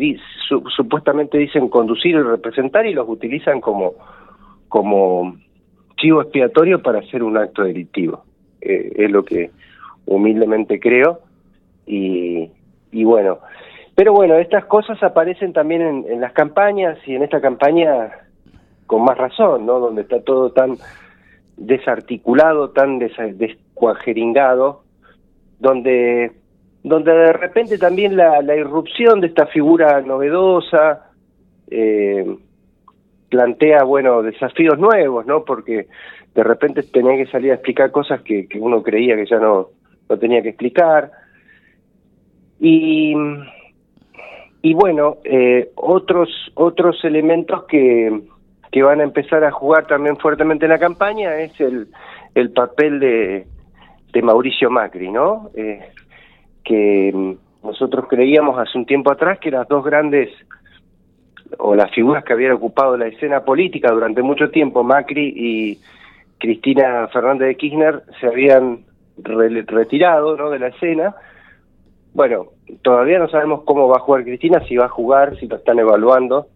supuestamente 0.76 1.38
dicen 1.38 1.70
conducir 1.70 2.16
y 2.16 2.20
representar 2.20 2.84
y 2.84 2.92
los 2.92 3.08
utilizan 3.08 3.62
como, 3.62 3.94
como 4.68 5.34
chivo 5.96 6.20
expiatorio 6.20 6.82
para 6.82 6.98
hacer 6.98 7.22
un 7.22 7.38
acto 7.38 7.62
delictivo. 7.62 8.24
Eh, 8.60 8.92
es 8.96 9.10
lo 9.10 9.24
que 9.24 9.50
humildemente 10.04 10.78
creo 10.78 11.20
y, 11.86 12.50
y 12.90 13.04
bueno, 13.04 13.38
pero 13.94 14.12
bueno, 14.12 14.34
estas 14.34 14.66
cosas 14.66 15.02
aparecen 15.02 15.54
también 15.54 15.80
en, 15.80 16.04
en 16.06 16.20
las 16.20 16.34
campañas 16.34 16.98
y 17.06 17.14
en 17.14 17.22
esta 17.22 17.40
campaña 17.40 18.10
con 18.84 19.04
más 19.04 19.16
razón, 19.16 19.64
¿no? 19.64 19.78
Donde 19.78 20.02
está 20.02 20.20
todo 20.20 20.52
tan 20.52 20.76
desarticulado, 21.56 22.70
tan 22.70 22.98
descuajeringado, 23.82 24.82
donde, 25.58 26.32
donde 26.84 27.12
de 27.12 27.32
repente 27.32 27.78
también 27.78 28.16
la, 28.16 28.40
la 28.42 28.56
irrupción 28.56 29.20
de 29.20 29.26
esta 29.28 29.46
figura 29.46 30.00
novedosa 30.02 31.10
eh, 31.68 32.24
plantea, 33.28 33.82
bueno, 33.84 34.22
desafíos 34.22 34.78
nuevos, 34.78 35.26
¿no? 35.26 35.44
Porque 35.44 35.88
de 36.34 36.44
repente 36.44 36.82
tenía 36.84 37.16
que 37.16 37.30
salir 37.30 37.50
a 37.50 37.54
explicar 37.54 37.90
cosas 37.90 38.22
que, 38.22 38.46
que 38.46 38.60
uno 38.60 38.82
creía 38.82 39.16
que 39.16 39.26
ya 39.26 39.38
no, 39.38 39.70
no 40.08 40.18
tenía 40.18 40.42
que 40.42 40.50
explicar. 40.50 41.10
Y, 42.60 43.14
y 44.62 44.74
bueno, 44.74 45.16
eh, 45.24 45.70
otros, 45.74 46.28
otros 46.54 47.04
elementos 47.04 47.64
que, 47.64 48.22
que 48.70 48.82
van 48.82 49.00
a 49.00 49.04
empezar 49.04 49.42
a 49.42 49.50
jugar 49.50 49.86
también 49.86 50.16
fuertemente 50.18 50.66
en 50.66 50.70
la 50.70 50.78
campaña 50.78 51.34
es 51.40 51.58
el, 51.60 51.88
el 52.34 52.52
papel 52.52 53.00
de, 53.00 53.46
de 54.12 54.22
Mauricio 54.22 54.70
Macri, 54.70 55.10
¿no? 55.10 55.50
Eh, 55.54 55.80
que 56.62 57.10
mm, 57.12 57.66
nosotros 57.66 58.06
creíamos 58.08 58.58
hace 58.58 58.76
un 58.76 58.86
tiempo 58.86 59.10
atrás 59.10 59.38
que 59.38 59.50
las 59.50 59.66
dos 59.68 59.84
grandes 59.84 60.28
o 61.58 61.74
las 61.74 61.90
figuras 61.92 62.24
que 62.24 62.32
habían 62.32 62.52
ocupado 62.52 62.96
la 62.96 63.06
escena 63.06 63.44
política 63.44 63.90
durante 63.90 64.22
mucho 64.22 64.50
tiempo, 64.50 64.82
Macri 64.82 65.32
y 65.36 65.78
Cristina 66.38 67.08
Fernández 67.08 67.48
de 67.48 67.56
Kirchner, 67.56 68.02
se 68.20 68.26
habían 68.26 68.84
retirado 69.16 70.36
¿no? 70.36 70.50
de 70.50 70.58
la 70.58 70.68
escena. 70.68 71.14
Bueno, 72.14 72.46
todavía 72.82 73.18
no 73.18 73.28
sabemos 73.28 73.62
cómo 73.64 73.88
va 73.88 73.96
a 73.96 74.00
jugar 74.00 74.24
Cristina, 74.24 74.62
si 74.66 74.76
va 74.76 74.86
a 74.86 74.90
jugar, 74.90 75.38
si 75.38 75.46
lo 75.46 75.56
están 75.56 75.78
evaluando. 75.78 76.48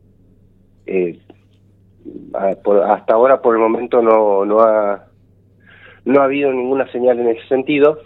Eh, 0.87 1.19
hasta 2.35 3.15
ahora 3.15 3.41
por 3.41 3.55
el 3.55 3.61
momento 3.61 4.03
no, 4.03 4.45
no 4.45 4.61
ha 4.61 5.06
no 6.07 6.21
ha 6.21 6.25
habido 6.25 6.51
ninguna 6.53 6.91
señal 6.91 7.21
en 7.21 7.29
ese 7.29 7.47
sentido. 7.49 7.99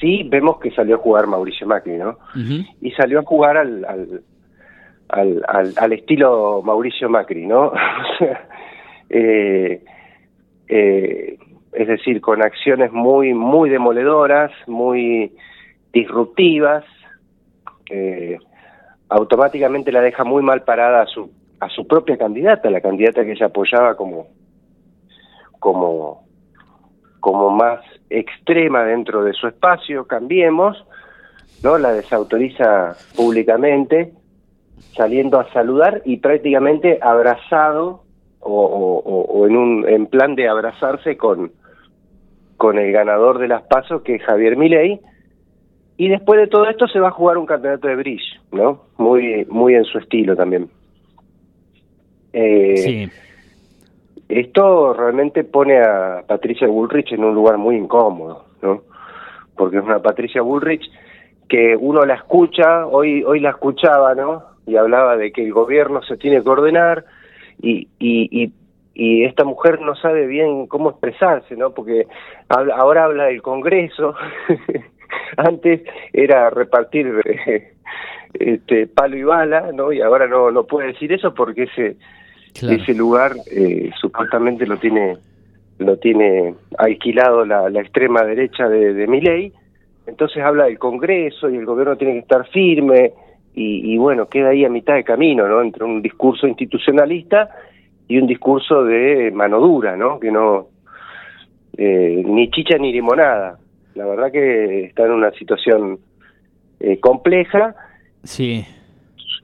Sí, 0.00 0.22
vemos 0.28 0.60
que 0.60 0.70
salió 0.70 0.96
a 0.96 0.98
jugar 0.98 1.26
Mauricio 1.26 1.66
Macri, 1.66 1.96
¿no? 1.96 2.18
Y 2.80 2.92
salió 2.92 3.18
a 3.18 3.22
jugar 3.22 3.56
al, 3.56 3.84
al, 3.84 4.22
al, 5.48 5.74
al, 5.76 5.92
estilo 5.92 6.62
Mauricio 6.62 7.08
Macri, 7.08 7.46
¿no? 7.46 7.72
eh, 9.10 9.82
eh, 10.68 11.38
es 11.72 11.88
decir, 11.88 12.20
con 12.20 12.42
acciones 12.42 12.92
muy, 12.92 13.34
muy 13.34 13.68
demoledoras, 13.68 14.52
muy 14.66 15.32
disruptivas, 15.92 16.84
eh, 17.90 18.38
automáticamente 19.08 19.90
la 19.90 20.02
deja 20.02 20.24
muy 20.24 20.42
mal 20.42 20.62
parada 20.62 21.02
a 21.02 21.06
su 21.06 21.30
a 21.60 21.68
su 21.70 21.86
propia 21.86 22.16
candidata, 22.16 22.70
la 22.70 22.80
candidata 22.80 23.24
que 23.24 23.32
ella 23.32 23.46
apoyaba 23.46 23.96
como, 23.96 24.26
como, 25.58 26.25
como 27.20 27.50
más 27.50 27.80
extrema 28.10 28.84
dentro 28.84 29.24
de 29.24 29.32
su 29.32 29.48
espacio, 29.48 30.06
cambiemos, 30.06 30.84
¿no? 31.62 31.78
La 31.78 31.92
desautoriza 31.92 32.96
públicamente, 33.16 34.12
saliendo 34.94 35.40
a 35.40 35.50
saludar 35.52 36.02
y 36.04 36.18
prácticamente 36.18 36.98
abrazado 37.00 38.04
o, 38.40 39.44
en 39.48 39.56
un 39.56 39.88
en 39.88 40.06
plan 40.06 40.36
de 40.36 40.48
abrazarse 40.48 41.16
con, 41.16 41.50
con 42.56 42.78
el 42.78 42.92
ganador 42.92 43.38
de 43.38 43.48
las 43.48 43.62
pasos 43.62 44.02
que 44.02 44.16
es 44.16 44.22
Javier 44.22 44.56
Milei 44.56 45.00
y 45.96 46.08
después 46.08 46.38
de 46.38 46.46
todo 46.46 46.68
esto 46.68 46.86
se 46.86 47.00
va 47.00 47.08
a 47.08 47.12
jugar 47.12 47.38
un 47.38 47.46
campeonato 47.46 47.88
de 47.88 47.96
bridge, 47.96 48.40
¿no? 48.52 48.82
Muy 48.98 49.44
muy 49.48 49.74
en 49.74 49.84
su 49.84 49.98
estilo 49.98 50.36
también. 50.36 50.68
Eh, 52.32 53.08
Esto 54.28 54.92
realmente 54.92 55.44
pone 55.44 55.80
a 55.80 56.24
Patricia 56.26 56.66
Bullrich 56.66 57.12
en 57.12 57.24
un 57.24 57.34
lugar 57.34 57.58
muy 57.58 57.76
incómodo, 57.76 58.46
¿no? 58.60 58.82
Porque 59.56 59.78
es 59.78 59.84
una 59.84 60.00
Patricia 60.00 60.42
Bullrich 60.42 60.90
que 61.48 61.76
uno 61.76 62.04
la 62.04 62.14
escucha, 62.14 62.86
hoy, 62.86 63.22
hoy 63.22 63.40
la 63.40 63.50
escuchaba, 63.50 64.14
¿no? 64.14 64.42
Y 64.66 64.76
hablaba 64.76 65.16
de 65.16 65.30
que 65.30 65.44
el 65.44 65.52
gobierno 65.52 66.02
se 66.02 66.16
tiene 66.16 66.42
que 66.42 66.48
ordenar 66.48 67.04
y, 67.62 67.88
y, 68.00 68.52
y, 68.94 69.24
esta 69.24 69.44
mujer 69.44 69.80
no 69.80 69.94
sabe 69.94 70.26
bien 70.26 70.66
cómo 70.66 70.90
expresarse, 70.90 71.56
¿no? 71.56 71.70
Porque 71.70 72.06
ahora 72.48 73.04
habla 73.04 73.24
del 73.26 73.42
Congreso, 73.42 74.14
antes 75.36 75.82
era 76.12 76.50
repartir 76.50 77.14
este, 78.34 78.86
palo 78.88 79.16
y 79.16 79.22
bala, 79.22 79.70
¿no? 79.72 79.92
Y 79.92 80.00
ahora 80.00 80.26
no, 80.26 80.50
no 80.50 80.64
puede 80.64 80.88
decir 80.88 81.12
eso 81.12 81.32
porque 81.32 81.68
ese, 82.56 82.74
ese 82.74 82.94
lugar 82.94 83.36
eh, 83.50 83.90
supuestamente 84.00 84.66
lo 84.66 84.78
tiene 84.78 85.16
lo 85.78 85.98
tiene 85.98 86.54
alquilado 86.78 87.44
la, 87.44 87.68
la 87.68 87.80
extrema 87.80 88.22
derecha 88.22 88.68
de, 88.68 88.94
de 88.94 89.06
ley 89.06 89.52
entonces 90.06 90.42
habla 90.42 90.64
del 90.64 90.78
Congreso 90.78 91.50
y 91.50 91.56
el 91.56 91.66
gobierno 91.66 91.96
tiene 91.96 92.14
que 92.14 92.20
estar 92.20 92.46
firme 92.48 93.12
y, 93.58 93.96
bueno, 93.96 94.28
queda 94.28 94.50
ahí 94.50 94.66
a 94.66 94.68
mitad 94.68 94.96
de 94.96 95.02
camino, 95.02 95.48
¿no? 95.48 95.62
Entre 95.62 95.82
un 95.82 96.02
discurso 96.02 96.46
institucionalista 96.46 97.48
y 98.06 98.18
un 98.18 98.26
discurso 98.26 98.84
de 98.84 99.30
mano 99.30 99.60
dura, 99.60 99.96
¿no? 99.96 100.20
Que 100.20 100.30
no, 100.30 100.66
eh, 101.78 102.22
ni 102.22 102.50
chicha 102.50 102.76
ni 102.76 102.92
limonada. 102.92 103.58
La 103.94 104.04
verdad 104.04 104.30
que 104.30 104.84
está 104.84 105.06
en 105.06 105.12
una 105.12 105.30
situación 105.30 105.98
eh, 106.80 107.00
compleja. 107.00 107.74
Sí. 108.24 108.66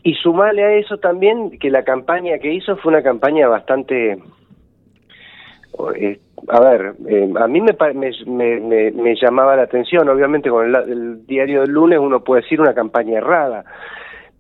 Y 0.03 0.15
sumale 0.15 0.65
a 0.65 0.73
eso 0.75 0.99
también 0.99 1.59
que 1.59 1.71
la 1.71 1.85
campaña 1.85 2.39
que 2.39 2.53
hizo 2.53 2.77
fue 2.77 2.93
una 2.93 3.03
campaña 3.03 3.49
bastante 3.49 4.19
eh, 5.97 6.21
a 6.49 6.61
ver, 6.61 6.95
eh, 7.09 7.33
a 7.41 7.47
mí 7.47 7.61
me, 7.61 7.75
me, 8.27 8.91
me, 8.91 9.15
llamaba 9.17 9.57
la 9.57 9.63
atención, 9.63 10.09
obviamente 10.09 10.51
con 10.51 10.75
el, 10.75 11.27
diario 11.27 11.63
del 11.63 11.71
lunes 11.71 11.99
uno 11.99 12.23
puede 12.25 12.43
decir 12.43 12.61
una 12.61 12.75
campaña 12.75 13.19
errada, 13.19 13.65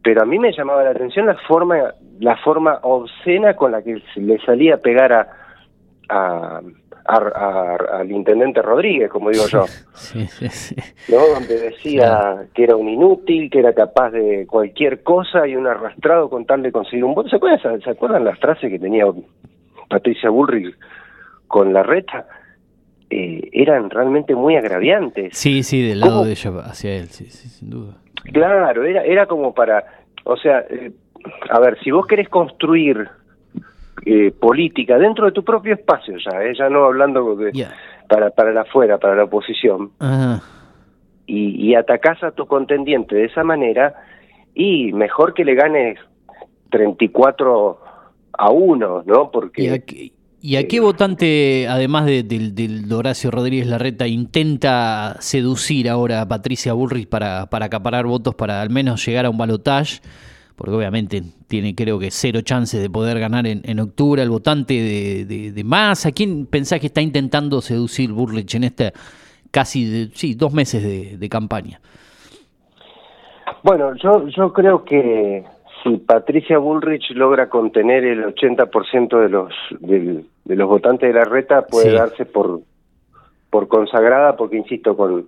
pero 0.02 0.22
a 0.22 0.26
mí 0.26 0.38
me 0.38 0.52
llamaba 0.52 0.82
la 0.82 0.90
atención 0.90 1.26
la 1.26 1.36
forma, 1.46 1.94
la 2.18 2.36
forma 2.38 2.80
obscena 2.82 3.54
con 3.54 3.72
la 3.72 3.82
que 3.82 4.02
le 4.16 4.38
salía 4.40 4.74
a 4.74 4.78
pegar 4.78 5.12
a, 5.12 5.28
a, 6.08 6.60
al 7.04 8.10
intendente 8.10 8.62
Rodríguez, 8.62 9.10
como 9.10 9.30
digo 9.30 9.46
yo, 9.48 9.64
¿no? 11.08 11.26
donde 11.34 11.58
decía 11.58 12.44
que 12.54 12.64
era 12.64 12.76
un 12.76 12.88
inútil, 12.88 13.50
que 13.50 13.58
era 13.58 13.72
capaz 13.72 14.10
de 14.10 14.46
cualquier 14.46 15.02
cosa 15.02 15.46
y 15.46 15.56
un 15.56 15.66
arrastrado 15.66 16.30
con 16.30 16.46
tal 16.46 16.62
de 16.62 16.72
conseguir 16.72 17.04
un 17.04 17.14
voto. 17.14 17.28
¿Se 17.28 17.36
acuerdan, 17.36 17.80
¿se 17.80 17.90
acuerdan 17.90 18.24
las 18.24 18.38
frases 18.38 18.70
que 18.70 18.78
tenía 18.78 19.04
Patricia 19.88 20.30
Bullrich 20.30 20.74
con 21.48 21.72
la 21.72 21.82
reta 21.82 22.26
eh, 23.10 23.50
eran 23.52 23.90
realmente 23.90 24.34
muy 24.34 24.56
agraviantes. 24.56 25.36
Sí, 25.36 25.62
sí, 25.62 25.86
del 25.86 26.00
lado 26.00 26.24
de 26.24 26.30
ella 26.30 26.50
hacia 26.64 26.94
él, 26.94 27.08
sí, 27.08 27.26
sí, 27.26 27.48
sin 27.50 27.68
duda. 27.68 27.98
Claro, 28.32 28.84
era, 28.84 29.02
era 29.02 29.26
como 29.26 29.52
para, 29.52 29.84
o 30.24 30.34
sea, 30.38 30.60
eh, 30.70 30.92
a 31.50 31.60
ver, 31.60 31.78
si 31.84 31.90
vos 31.90 32.06
querés 32.06 32.30
construir 32.30 33.06
eh, 34.04 34.32
política 34.32 34.98
dentro 34.98 35.26
de 35.26 35.32
tu 35.32 35.44
propio 35.44 35.74
espacio 35.74 36.16
ya, 36.18 36.40
ya 36.56 36.68
no 36.68 36.84
hablando 36.84 37.36
de, 37.36 37.66
para, 38.08 38.30
para 38.30 38.52
la 38.52 38.62
afuera, 38.62 38.98
para 38.98 39.14
la 39.14 39.24
oposición, 39.24 39.92
y, 41.26 41.68
y 41.68 41.74
atacás 41.74 42.22
a 42.22 42.32
tu 42.32 42.46
contendiente 42.46 43.14
de 43.14 43.24
esa 43.26 43.44
manera, 43.44 43.94
y 44.54 44.92
mejor 44.92 45.34
que 45.34 45.44
le 45.44 45.54
ganes 45.54 45.98
34 46.70 47.78
a 48.32 48.50
1, 48.50 49.02
¿no? 49.06 49.30
Porque... 49.30 49.82
¿Y 50.44 50.56
a 50.56 50.66
qué 50.66 50.80
votante, 50.80 51.68
además 51.68 52.04
de, 52.04 52.24
del, 52.24 52.92
Horacio 52.92 53.30
Rodríguez 53.30 53.68
Larreta, 53.68 54.08
intenta 54.08 55.14
seducir 55.20 55.88
ahora 55.88 56.20
a 56.20 56.26
Patricia 56.26 56.72
Bullrich 56.72 57.08
para, 57.08 57.46
para 57.46 57.66
acaparar 57.66 58.06
votos 58.06 58.34
para 58.34 58.60
al 58.60 58.68
menos 58.68 59.06
llegar 59.06 59.24
a 59.24 59.30
un 59.30 59.38
balotaje? 59.38 60.00
Porque 60.62 60.76
obviamente 60.76 61.22
tiene 61.48 61.74
creo 61.74 61.98
que 61.98 62.12
cero 62.12 62.40
chances 62.42 62.80
de 62.80 62.88
poder 62.88 63.18
ganar 63.18 63.48
en, 63.48 63.62
en 63.64 63.80
octubre 63.80 64.22
el 64.22 64.30
votante 64.30 64.74
de, 64.74 65.50
de, 65.50 65.64
más. 65.64 66.06
¿A 66.06 66.12
quién 66.12 66.46
pensás 66.46 66.78
que 66.78 66.86
está 66.86 67.00
intentando 67.00 67.60
seducir 67.60 68.12
Bullrich 68.12 68.54
en 68.54 68.62
este 68.62 68.92
casi 69.50 70.08
sí, 70.14 70.34
dos 70.36 70.52
meses 70.52 71.18
de, 71.18 71.28
campaña? 71.28 71.80
Bueno, 73.64 73.96
yo, 73.96 74.28
yo 74.28 74.52
creo 74.52 74.84
que 74.84 75.42
si 75.82 75.96
Patricia 75.96 76.58
Bullrich 76.58 77.10
logra 77.10 77.48
contener 77.48 78.04
el 78.04 78.24
80% 78.24 79.20
de 79.20 79.28
los 79.28 79.52
de, 79.80 80.24
los 80.44 80.68
votantes 80.68 81.12
de 81.12 81.18
la 81.18 81.24
reta 81.24 81.66
puede 81.66 81.90
darse 81.90 82.24
por 82.24 82.60
por 83.50 83.66
consagrada 83.66 84.36
porque 84.36 84.58
insisto 84.58 84.96
con 84.96 85.26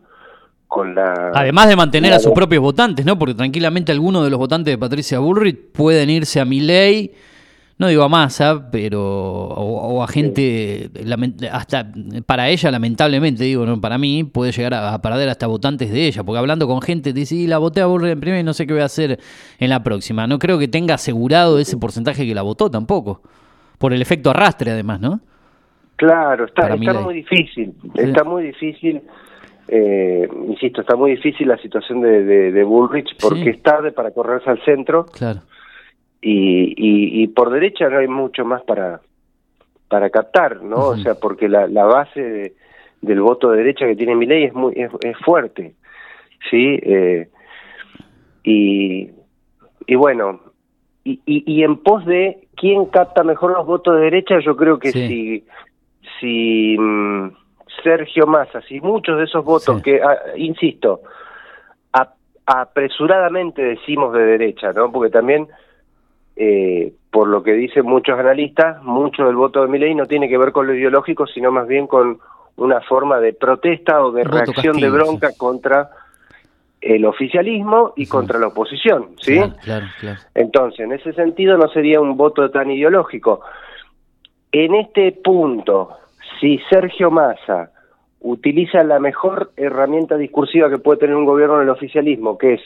con 0.75 0.93
la 0.93 1.31
además 1.33 1.69
de 1.69 1.77
mantener 1.77 2.13
a 2.13 2.19
sus 2.19 2.33
propios 2.33 2.61
votantes 2.61 3.07
no 3.07 3.17
porque 3.17 3.35
tranquilamente 3.35 3.93
algunos 3.93 4.25
de 4.25 4.31
los 4.31 4.41
votantes 4.41 4.73
de 4.73 4.79
Patricia 4.79 5.21
Bullrich 5.21 5.71
pueden 5.71 6.11
irse 6.11 6.41
a 6.41 6.45
mi 6.45 6.59
ley 6.59 7.13
no 7.77 7.89
digo 7.89 8.05
a 8.05 8.09
masa, 8.09 8.71
pero 8.71 9.03
o, 9.03 10.03
a 10.03 10.07
gente, 10.07 10.91
hasta 11.51 11.91
para 12.25 12.49
ella 12.49 12.71
lamentablemente, 12.71 13.43
digo, 13.43 13.67
no 13.67 13.81
para 13.81 13.99
mí, 13.99 14.23
puede 14.23 14.53
llegar 14.53 14.75
a, 14.75 15.03
perder 15.03 15.29
hasta 15.29 15.49
votantes 15.49 15.91
de 15.91 16.07
ella, 16.07 16.23
porque 16.23 16.39
hablando 16.39 16.69
con 16.69 16.81
gente, 16.81 17.13
dice, 17.13 17.35
y 17.35 17.49
la 17.49 17.59
voté 17.59 17.81
a 17.81 17.87
Burri 17.87 18.11
en 18.11 18.21
primera 18.21 18.41
y 18.41 18.45
no 18.45 18.55
sé 18.55 18.67
qué 18.67 18.75
voy 18.75 18.83
a 18.83 18.87
hacer 18.87 19.19
en 19.59 19.71
la 19.71 19.83
próxima. 19.83 20.29
No 20.29 20.39
creo 20.39 20.57
que 20.57 20.69
tenga 20.69 20.95
asegurado 20.95 21.59
ese 21.59 21.77
porcentaje 21.77 22.25
que 22.25 22.35
la 22.35 22.43
votó 22.43 22.71
tampoco, 22.71 23.23
por 23.79 23.93
el 23.93 24.01
efecto 24.01 24.31
arrastre 24.31 24.71
además, 24.71 25.01
¿no? 25.01 25.21
Claro, 25.97 26.45
está, 26.45 26.75
está 26.75 26.93
muy 26.95 27.15
difícil, 27.15 27.75
está 27.97 28.23
muy 28.23 28.45
difícil. 28.45 29.03
Eh, 29.69 30.29
insisto, 30.49 30.83
está 30.83 30.95
muy 30.95 31.13
difícil 31.13 31.49
la 31.49 31.57
situación 31.57 32.01
de, 32.03 32.23
de, 32.53 32.65
Bullrich 32.65 33.17
porque 33.21 33.51
es 33.51 33.63
tarde 33.63 33.93
para 33.93 34.11
correrse 34.11 34.51
al 34.51 34.63
centro. 34.65 35.07
Claro. 35.07 35.41
Y, 36.21 36.75
y, 37.23 37.27
por 37.29 37.51
derecha 37.51 37.89
no 37.89 37.99
hay 37.99 38.09
mucho 38.09 38.45
más 38.45 38.63
para 38.63 39.01
para 39.89 40.09
captar, 40.11 40.63
¿no? 40.63 40.89
O 40.89 40.97
sea, 40.97 41.15
porque 41.15 41.49
la, 41.49 41.67
la 41.69 41.85
base 41.85 42.55
del 43.03 43.21
voto 43.21 43.51
de 43.51 43.59
derecha 43.59 43.87
que 43.87 43.95
tiene 43.95 44.15
mi 44.15 44.27
ley 44.27 44.45
es 44.45 44.55
muy 44.55 44.73
es, 44.75 45.19
fuerte, 45.19 45.75
sí, 46.51 46.79
eh, 46.83 47.29
y 48.43 49.11
y 49.87 49.95
bueno 49.95 50.41
y, 51.05 51.21
y, 51.27 51.63
en 51.63 51.77
pos 51.77 52.07
de 52.07 52.49
quién 52.57 52.87
capta 52.87 53.23
mejor 53.23 53.53
los 53.53 53.67
votos 53.67 53.95
de 53.97 54.05
derecha, 54.05 54.41
yo 54.41 54.57
creo 54.57 54.79
que 54.79 54.91
si 54.91 55.45
si 56.19 56.77
mm, 56.79 57.29
Sergio 57.83 58.27
Massa, 58.27 58.61
si 58.63 58.81
muchos 58.81 59.19
de 59.19 59.25
esos 59.25 59.45
votos 59.45 59.83
que 59.83 60.01
ah, 60.03 60.19
insisto 60.37 61.01
apresuradamente 62.47 63.63
decimos 63.63 64.13
de 64.13 64.25
derecha, 64.25 64.73
¿no? 64.73 64.93
Porque 64.93 65.11
también 65.11 65.49
eh, 66.37 66.93
por 67.11 67.29
lo 67.29 67.43
que 67.43 67.53
dicen 67.53 67.87
muchos 67.87 68.19
analistas, 68.19 68.83
mucho 68.83 69.25
del 69.25 69.37
voto 69.37 69.63
de 69.63 69.69
Milei 69.69 69.95
no 69.95 70.07
tiene 70.07 70.29
que 70.29 70.37
ver 70.37 70.53
con 70.53 70.67
lo 70.67 70.75
ideológico, 70.75 71.27
sino 71.27 71.53
más 71.53 71.67
bien 71.67 71.87
con 71.87 72.19
una 72.57 72.81
forma 72.83 73.21
de 73.21 73.33
protesta 73.33 74.05
o 74.05 74.13
de 74.13 74.25
reacción 74.25 74.79
de 74.79 74.91
bronca 74.91 75.31
contra 75.37 75.91
el 76.81 77.05
oficialismo 77.07 77.95
y 77.97 78.07
contra 78.07 78.39
la 78.39 78.49
oposición, 78.49 79.11
¿sí? 79.21 79.41
Entonces, 80.35 80.81
en 80.81 80.93
ese 80.93 81.13
sentido 81.15 81.57
no 81.57 81.69
sería 81.69 82.01
un 82.01 82.17
voto 82.17 82.51
tan 82.51 82.71
ideológico. 82.71 83.41
En 84.53 84.75
este 84.75 85.13
punto, 85.13 85.97
si 86.41 86.59
Sergio 86.71 87.11
Massa 87.11 87.71
utiliza 88.21 88.83
la 88.83 88.99
mejor 88.99 89.53
herramienta 89.57 90.17
discursiva 90.17 90.71
que 90.71 90.79
puede 90.79 91.01
tener 91.01 91.17
un 91.17 91.27
gobierno 91.27 91.57
en 91.57 91.65
el 91.65 91.69
oficialismo, 91.69 92.39
que 92.39 92.55
es 92.55 92.61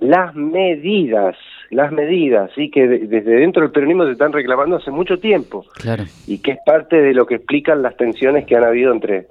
las 0.00 0.34
medidas, 0.34 1.36
las 1.70 1.92
medidas, 1.92 2.50
sí, 2.54 2.70
que 2.70 2.86
desde 2.86 3.36
dentro 3.36 3.62
del 3.62 3.70
peronismo 3.70 4.04
se 4.04 4.12
están 4.12 4.32
reclamando 4.32 4.76
hace 4.76 4.90
mucho 4.90 5.18
tiempo. 5.18 5.64
Claro. 5.74 6.04
Y 6.26 6.38
que 6.38 6.52
es 6.52 6.58
parte 6.66 7.00
de 7.00 7.14
lo 7.14 7.24
que 7.24 7.36
explican 7.36 7.82
las 7.82 7.96
tensiones 7.96 8.44
que 8.44 8.56
han 8.56 8.64
habido 8.64 8.92
entre 8.92 9.28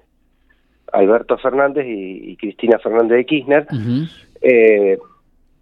Alberto 0.91 1.37
Fernández 1.37 1.85
y, 1.87 2.35
Cristina 2.37 2.79
Fernández 2.79 3.17
de 3.17 3.25
Kirchner. 3.25 3.67
eh, 4.41 4.97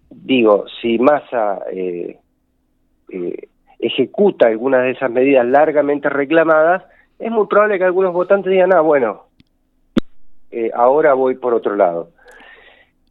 digo, 0.09 0.65
si 0.81 0.97
Massa 0.99 1.59
eh, 1.71 2.17
eh, 3.09 3.47
ejecuta 3.79 4.47
algunas 4.47 4.83
de 4.83 4.91
esas 4.91 5.11
medidas 5.11 5.45
largamente 5.45 6.09
reclamadas, 6.09 6.83
es 7.19 7.31
muy 7.31 7.47
probable 7.47 7.77
que 7.77 7.83
algunos 7.83 8.13
votantes 8.13 8.51
digan, 8.51 8.73
ah, 8.73 8.81
bueno, 8.81 9.25
eh, 10.51 10.71
ahora 10.73 11.13
voy 11.13 11.35
por 11.35 11.53
otro 11.53 11.75
lado. 11.75 12.09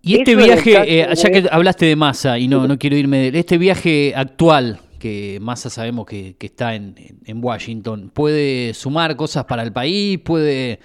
Y 0.00 0.18
este 0.18 0.34
viaje, 0.34 1.02
eh, 1.02 1.14
ya 1.14 1.30
que 1.30 1.44
hablaste 1.50 1.86
de 1.86 1.96
Massa, 1.96 2.38
y 2.38 2.48
no, 2.48 2.66
no 2.66 2.78
quiero 2.78 2.96
irme 2.96 3.30
de 3.30 3.38
este 3.38 3.58
viaje 3.58 4.12
actual, 4.16 4.78
que 4.98 5.38
Massa 5.40 5.70
sabemos 5.70 6.06
que, 6.06 6.34
está 6.40 6.74
en, 6.74 6.94
en, 7.24 7.44
Washington, 7.44 8.10
¿puede 8.12 8.74
sumar 8.74 9.14
cosas 9.16 9.44
para 9.44 9.62
el 9.62 9.72
país? 9.72 10.18
¿Puede 10.18 10.80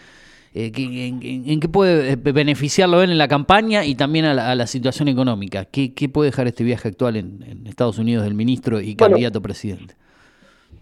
eh, 0.56 0.72
en, 0.76 1.60
qué 1.60 1.68
puede 1.68 2.12
eh, 2.12 2.16
beneficiarlo 2.16 3.02
él 3.02 3.10
en 3.10 3.18
la 3.18 3.28
campaña 3.28 3.86
y 3.86 3.96
también 3.96 4.26
a 4.26 4.56
la, 4.56 4.68
situación 4.68 5.08
económica? 5.08 5.66
¿Qué, 5.66 5.94
¿Qué, 5.96 6.10
puede 6.10 6.30
dejar 6.30 6.46
este 6.48 6.64
viaje 6.64 6.90
actual 6.90 7.16
en, 7.16 7.64
Estados 7.66 7.98
Unidos 7.98 8.24
del 8.24 8.36
ministro 8.36 8.80
y 8.80 8.96
candidato 8.96 9.42
presidente? 9.42 9.96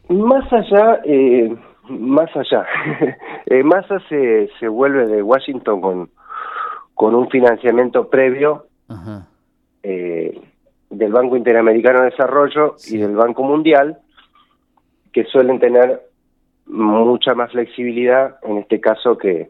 Más 0.10 0.44
allá, 0.52 1.00
más 2.00 2.30
allá, 2.36 2.66
Massa 3.64 4.00
se, 4.10 4.50
se 4.60 4.68
vuelve 4.68 5.08
de 5.08 5.22
Washington 5.22 5.82
con 5.82 6.10
con 7.02 7.16
un 7.16 7.30
financiamiento 7.30 8.10
previo 8.10 8.68
eh, 9.82 10.40
del 10.92 11.12
Banco 11.12 11.36
Interamericano 11.36 12.02
de 12.02 12.12
Desarrollo 12.12 12.76
y 12.88 12.98
del 12.98 13.16
Banco 13.16 13.42
Mundial, 13.42 13.98
que 15.12 15.24
suelen 15.24 15.60
tener 15.60 16.00
mucha 16.68 17.34
más 17.34 17.52
flexibilidad, 17.54 18.36
en 18.44 18.60
este 18.60 18.80
caso 18.80 19.18
que, 19.18 19.50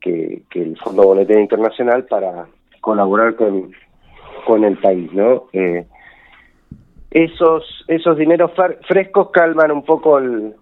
que, 0.00 0.44
el 0.54 0.78
Fondo 0.78 1.02
Monetario 1.02 1.42
Internacional 1.42 2.06
para 2.06 2.46
colaborar 2.80 3.36
con, 3.36 3.72
con 4.46 4.64
el 4.64 4.78
país, 4.78 5.12
¿no? 5.12 5.48
Eh, 5.52 5.84
esos, 7.10 7.84
esos 7.86 8.16
dineros 8.16 8.52
frescos 8.88 9.28
calman 9.30 9.70
un 9.72 9.84
poco 9.84 10.16
el, 10.16 10.54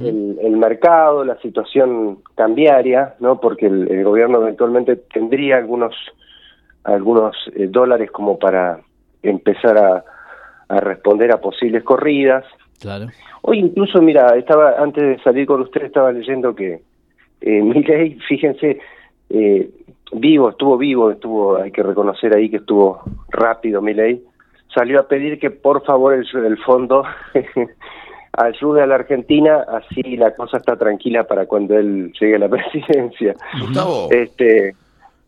el, 0.00 0.56
mercado, 0.56 1.24
la 1.24 1.38
situación 1.38 2.18
cambiaria, 2.34 3.14
¿no? 3.20 3.40
Porque 3.40 3.66
el, 3.66 4.02
gobierno 4.04 4.42
eventualmente 4.42 4.96
tendría 4.96 5.58
algunos 5.58 5.94
algunos 6.82 7.36
eh, 7.54 7.66
dólares 7.68 8.10
como 8.10 8.38
para 8.38 8.80
empezar 9.22 9.76
a, 9.76 10.04
a, 10.68 10.80
responder 10.80 11.32
a 11.32 11.40
posibles 11.40 11.82
corridas. 11.82 12.44
Claro. 12.80 13.06
Hoy 13.42 13.58
incluso, 13.58 14.00
mira, 14.00 14.36
estaba 14.36 14.74
antes 14.78 15.02
de 15.02 15.22
salir 15.22 15.46
con 15.46 15.62
usted 15.62 15.82
estaba 15.82 16.12
leyendo 16.12 16.54
que 16.54 16.80
eh, 17.40 18.18
fíjense, 18.28 18.78
eh, 19.30 19.70
vivo, 20.12 20.50
estuvo 20.50 20.76
vivo, 20.76 21.10
estuvo, 21.10 21.56
hay 21.56 21.70
que 21.70 21.82
reconocer 21.82 22.34
ahí 22.34 22.48
que 22.48 22.58
estuvo 22.58 23.02
rápido 23.28 23.80
ley, 23.80 24.22
salió 24.74 25.00
a 25.00 25.08
pedir 25.08 25.38
que 25.38 25.50
por 25.50 25.84
favor 25.84 26.14
el, 26.14 26.26
el 26.44 26.58
fondo 26.58 27.04
ayude 28.36 28.82
a 28.82 28.86
la 28.86 28.96
Argentina, 28.96 29.64
así 29.68 30.16
la 30.16 30.34
cosa 30.34 30.58
está 30.58 30.76
tranquila 30.76 31.24
para 31.24 31.46
cuando 31.46 31.76
él 31.76 32.12
llegue 32.18 32.36
a 32.36 32.40
la 32.40 32.48
presidencia. 32.50 33.34
Gustavo. 33.60 34.08
Este, 34.10 34.74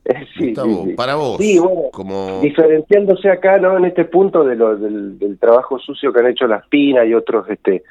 eh, 0.05 0.27
sí, 0.37 0.55
para 0.97 1.17
vos, 1.17 1.39
sí, 1.39 1.61
como... 1.93 2.41
diferenciándose 2.41 3.31
acá, 3.31 3.59
¿no? 3.59 3.77
En 3.77 3.85
este 3.85 4.05
punto 4.05 4.45
de 4.45 4.57
lo, 4.57 4.77
del, 4.77 5.39
trabajo 5.39 5.79
sucio 5.79 6.13
que 6.13 6.21
han 6.21 6.29
hecho 6.29 6.47
las 6.47 6.67
pinas 6.69 7.07
y 7.07 7.15
otros, 7.15 7.49
este, 7.51 7.83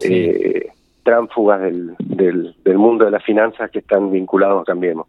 eh, 0.00 0.68
tránfugas 1.02 1.60
del, 1.60 1.94
del, 1.98 2.56
del, 2.64 2.78
mundo 2.78 3.04
de 3.04 3.12
las 3.12 3.22
finanzas 3.22 3.70
que 3.70 3.80
están 3.80 4.10
vinculados 4.10 4.62
a 4.62 4.64
Cambiemos. 4.64 5.06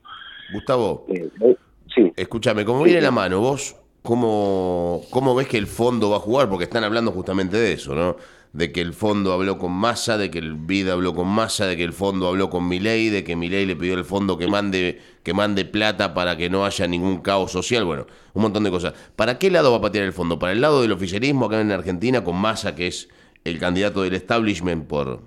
Gustavo, 0.53 1.05
eh, 1.07 1.55
sí. 1.93 2.13
escúchame, 2.15 2.63
¿cómo 2.63 2.83
viene 2.83 3.01
la 3.01 3.11
mano? 3.11 3.39
¿Vos 3.39 3.75
cómo, 4.03 5.01
cómo 5.09 5.35
ves 5.35 5.47
que 5.47 5.57
el 5.57 5.67
fondo 5.67 6.11
va 6.11 6.17
a 6.17 6.19
jugar? 6.19 6.47
Porque 6.47 6.65
están 6.65 6.83
hablando 6.83 7.11
justamente 7.11 7.57
de 7.57 7.73
eso, 7.73 7.95
¿no? 7.95 8.15
De 8.55 8.71
que 8.71 8.79
el 8.79 8.93
fondo 8.93 9.33
habló 9.33 9.57
con 9.57 9.73
Massa, 9.73 10.17
de 10.17 10.31
que 10.31 10.39
el 10.39 10.53
BID 10.53 10.87
habló 10.87 11.13
con 11.13 11.27
Massa, 11.27 11.65
de 11.65 11.75
que 11.75 11.83
el 11.83 11.91
fondo 11.91 12.29
habló 12.29 12.49
con 12.49 12.65
Milei, 12.65 13.09
de 13.09 13.25
que 13.25 13.35
Milei 13.35 13.65
le 13.65 13.75
pidió 13.75 13.95
al 13.95 14.05
fondo 14.05 14.37
que 14.37 14.47
mande, 14.47 15.01
que 15.23 15.33
mande 15.33 15.65
plata 15.65 16.13
para 16.13 16.37
que 16.37 16.49
no 16.49 16.65
haya 16.65 16.87
ningún 16.87 17.17
caos 17.17 17.51
social, 17.51 17.83
bueno, 17.83 18.07
un 18.33 18.43
montón 18.43 18.63
de 18.63 18.71
cosas. 18.71 18.93
¿Para 19.17 19.37
qué 19.39 19.51
lado 19.51 19.71
va 19.71 19.79
a 19.79 19.81
patear 19.81 20.05
el 20.05 20.13
fondo? 20.13 20.39
¿Para 20.39 20.53
el 20.53 20.61
lado 20.61 20.81
del 20.81 20.93
oficialismo 20.93 21.47
acá 21.47 21.59
en 21.59 21.69
Argentina 21.69 22.23
con 22.23 22.37
Massa, 22.37 22.75
que 22.75 22.87
es 22.87 23.09
el 23.43 23.59
candidato 23.59 24.03
del 24.03 24.13
establishment 24.13 24.87
por, 24.87 25.23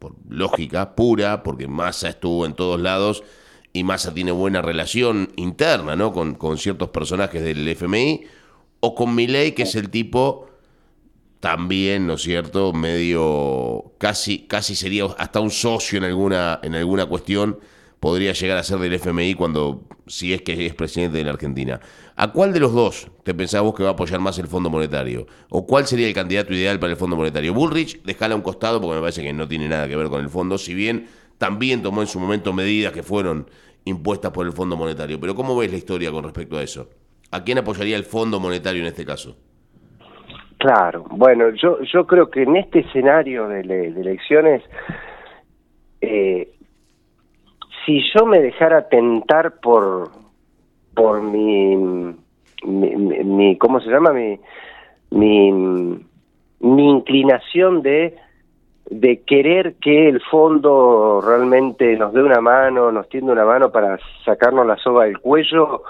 por 0.00 0.16
lógica 0.28 0.96
pura, 0.96 1.44
porque 1.44 1.68
Massa 1.68 2.08
estuvo 2.08 2.46
en 2.46 2.54
todos 2.54 2.80
lados 2.80 3.22
y 3.72 3.84
Massa 3.84 4.12
tiene 4.12 4.32
buena 4.32 4.60
relación 4.60 5.30
interna, 5.36 5.94
¿no? 5.94 6.12
Con, 6.12 6.34
con 6.34 6.58
ciertos 6.58 6.88
personajes 6.88 7.44
del 7.44 7.68
FMI, 7.68 8.24
o 8.80 8.96
con 8.96 9.14
Milei, 9.14 9.52
que 9.52 9.62
es 9.62 9.76
el 9.76 9.88
tipo 9.88 10.48
también, 11.42 12.06
¿no 12.06 12.14
es 12.14 12.22
cierto? 12.22 12.72
Medio, 12.72 13.94
casi, 13.98 14.46
casi 14.46 14.76
sería 14.76 15.06
hasta 15.18 15.40
un 15.40 15.50
socio 15.50 15.98
en 15.98 16.04
alguna, 16.04 16.60
en 16.62 16.76
alguna 16.76 17.06
cuestión, 17.06 17.58
podría 17.98 18.32
llegar 18.32 18.58
a 18.58 18.62
ser 18.62 18.78
del 18.78 18.92
FMI 18.92 19.34
cuando, 19.34 19.82
si 20.06 20.32
es 20.32 20.42
que 20.42 20.66
es 20.66 20.74
presidente 20.76 21.18
de 21.18 21.24
la 21.24 21.32
Argentina. 21.32 21.80
¿A 22.14 22.30
cuál 22.30 22.52
de 22.52 22.60
los 22.60 22.72
dos 22.72 23.08
te 23.24 23.34
pensás 23.34 23.60
vos 23.60 23.74
que 23.74 23.82
va 23.82 23.88
a 23.88 23.92
apoyar 23.94 24.20
más 24.20 24.38
el 24.38 24.46
Fondo 24.46 24.70
Monetario? 24.70 25.26
¿O 25.48 25.66
cuál 25.66 25.84
sería 25.88 26.06
el 26.06 26.14
candidato 26.14 26.54
ideal 26.54 26.78
para 26.78 26.92
el 26.92 26.96
Fondo 26.96 27.16
Monetario? 27.16 27.52
Bullrich, 27.52 28.00
déjala 28.04 28.34
a 28.34 28.36
un 28.36 28.42
costado 28.42 28.80
porque 28.80 28.94
me 28.94 29.00
parece 29.00 29.24
que 29.24 29.32
no 29.32 29.48
tiene 29.48 29.68
nada 29.68 29.88
que 29.88 29.96
ver 29.96 30.10
con 30.10 30.20
el 30.20 30.30
fondo, 30.30 30.58
si 30.58 30.74
bien 30.74 31.08
también 31.38 31.82
tomó 31.82 32.02
en 32.02 32.06
su 32.06 32.20
momento 32.20 32.52
medidas 32.52 32.92
que 32.92 33.02
fueron 33.02 33.50
impuestas 33.84 34.30
por 34.30 34.46
el 34.46 34.52
Fondo 34.52 34.76
Monetario. 34.76 35.18
Pero 35.18 35.34
¿cómo 35.34 35.56
ves 35.56 35.72
la 35.72 35.78
historia 35.78 36.12
con 36.12 36.22
respecto 36.22 36.56
a 36.56 36.62
eso? 36.62 36.88
¿A 37.32 37.42
quién 37.42 37.58
apoyaría 37.58 37.96
el 37.96 38.04
Fondo 38.04 38.38
Monetario 38.38 38.82
en 38.82 38.86
este 38.86 39.04
caso? 39.04 39.36
Claro, 40.62 41.04
bueno, 41.10 41.50
yo, 41.60 41.82
yo 41.82 42.06
creo 42.06 42.30
que 42.30 42.44
en 42.44 42.54
este 42.54 42.78
escenario 42.78 43.48
de, 43.48 43.62
elecciones, 43.62 44.62
eh, 46.00 46.50
si 47.84 48.00
yo 48.14 48.26
me 48.26 48.40
dejara 48.40 48.88
tentar 48.88 49.54
por, 49.60 50.12
por 50.94 51.20
mi, 51.20 52.14
mi, 52.64 53.58
¿cómo 53.58 53.80
se 53.80 53.90
llama? 53.90 54.12
Mi, 54.12 54.38
mi, 55.10 55.50
mi 56.60 56.90
inclinación 56.90 57.82
de, 57.82 58.14
de 58.88 59.20
querer 59.22 59.74
que 59.80 60.08
el 60.08 60.20
fondo 60.20 61.20
realmente 61.26 61.96
nos 61.96 62.12
dé 62.12 62.22
una 62.22 62.40
mano, 62.40 62.92
nos 62.92 63.08
tiende 63.08 63.32
una 63.32 63.44
mano 63.44 63.72
para 63.72 63.98
sacarnos 64.24 64.64
la 64.64 64.76
soga 64.76 65.06
del 65.06 65.18
cuello, 65.18 65.82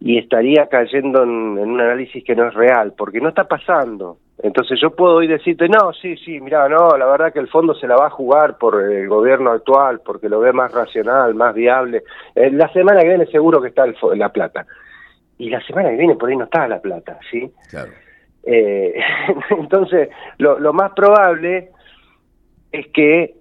y 0.00 0.18
estaría 0.18 0.66
cayendo 0.66 1.22
en, 1.22 1.30
un 1.30 1.80
análisis 1.80 2.22
que 2.24 2.36
no 2.36 2.48
es 2.48 2.54
real, 2.54 2.94
porque 2.96 3.20
no 3.20 3.28
está 3.28 3.44
pasando. 3.44 4.18
Entonces 4.42 4.78
yo 4.80 4.90
puedo 4.90 5.16
hoy 5.16 5.26
decirte, 5.26 5.68
no, 5.68 5.92
sí, 5.94 6.16
sí, 6.18 6.38
mira, 6.40 6.68
no, 6.68 6.96
la 6.98 7.06
verdad 7.06 7.32
que 7.32 7.38
el 7.38 7.48
fondo 7.48 7.74
se 7.74 7.86
la 7.86 7.96
va 7.96 8.06
a 8.08 8.10
jugar 8.10 8.58
por 8.58 8.82
el 8.82 9.08
gobierno 9.08 9.50
actual, 9.50 10.00
porque 10.04 10.28
lo 10.28 10.40
ve 10.40 10.52
más 10.52 10.72
racional, 10.72 11.34
más 11.34 11.54
viable. 11.54 12.02
Eh, 12.34 12.50
la 12.50 12.70
semana 12.72 13.00
que 13.00 13.08
viene 13.08 13.26
seguro 13.26 13.62
que 13.62 13.68
está 13.68 13.84
el, 13.84 13.96
la 14.16 14.28
plata. 14.28 14.66
Y 15.38 15.48
la 15.48 15.60
semana 15.62 15.90
que 15.90 15.96
viene 15.96 16.16
por 16.16 16.28
ahí 16.28 16.36
no 16.36 16.44
está 16.44 16.68
la 16.68 16.80
plata, 16.80 17.18
¿sí? 17.30 17.50
Claro. 17.70 17.92
Eh, 18.42 18.94
entonces, 19.50 20.10
lo, 20.36 20.58
lo, 20.58 20.72
más 20.74 20.92
probable 20.92 21.70
es 22.70 22.86
que 22.88 23.34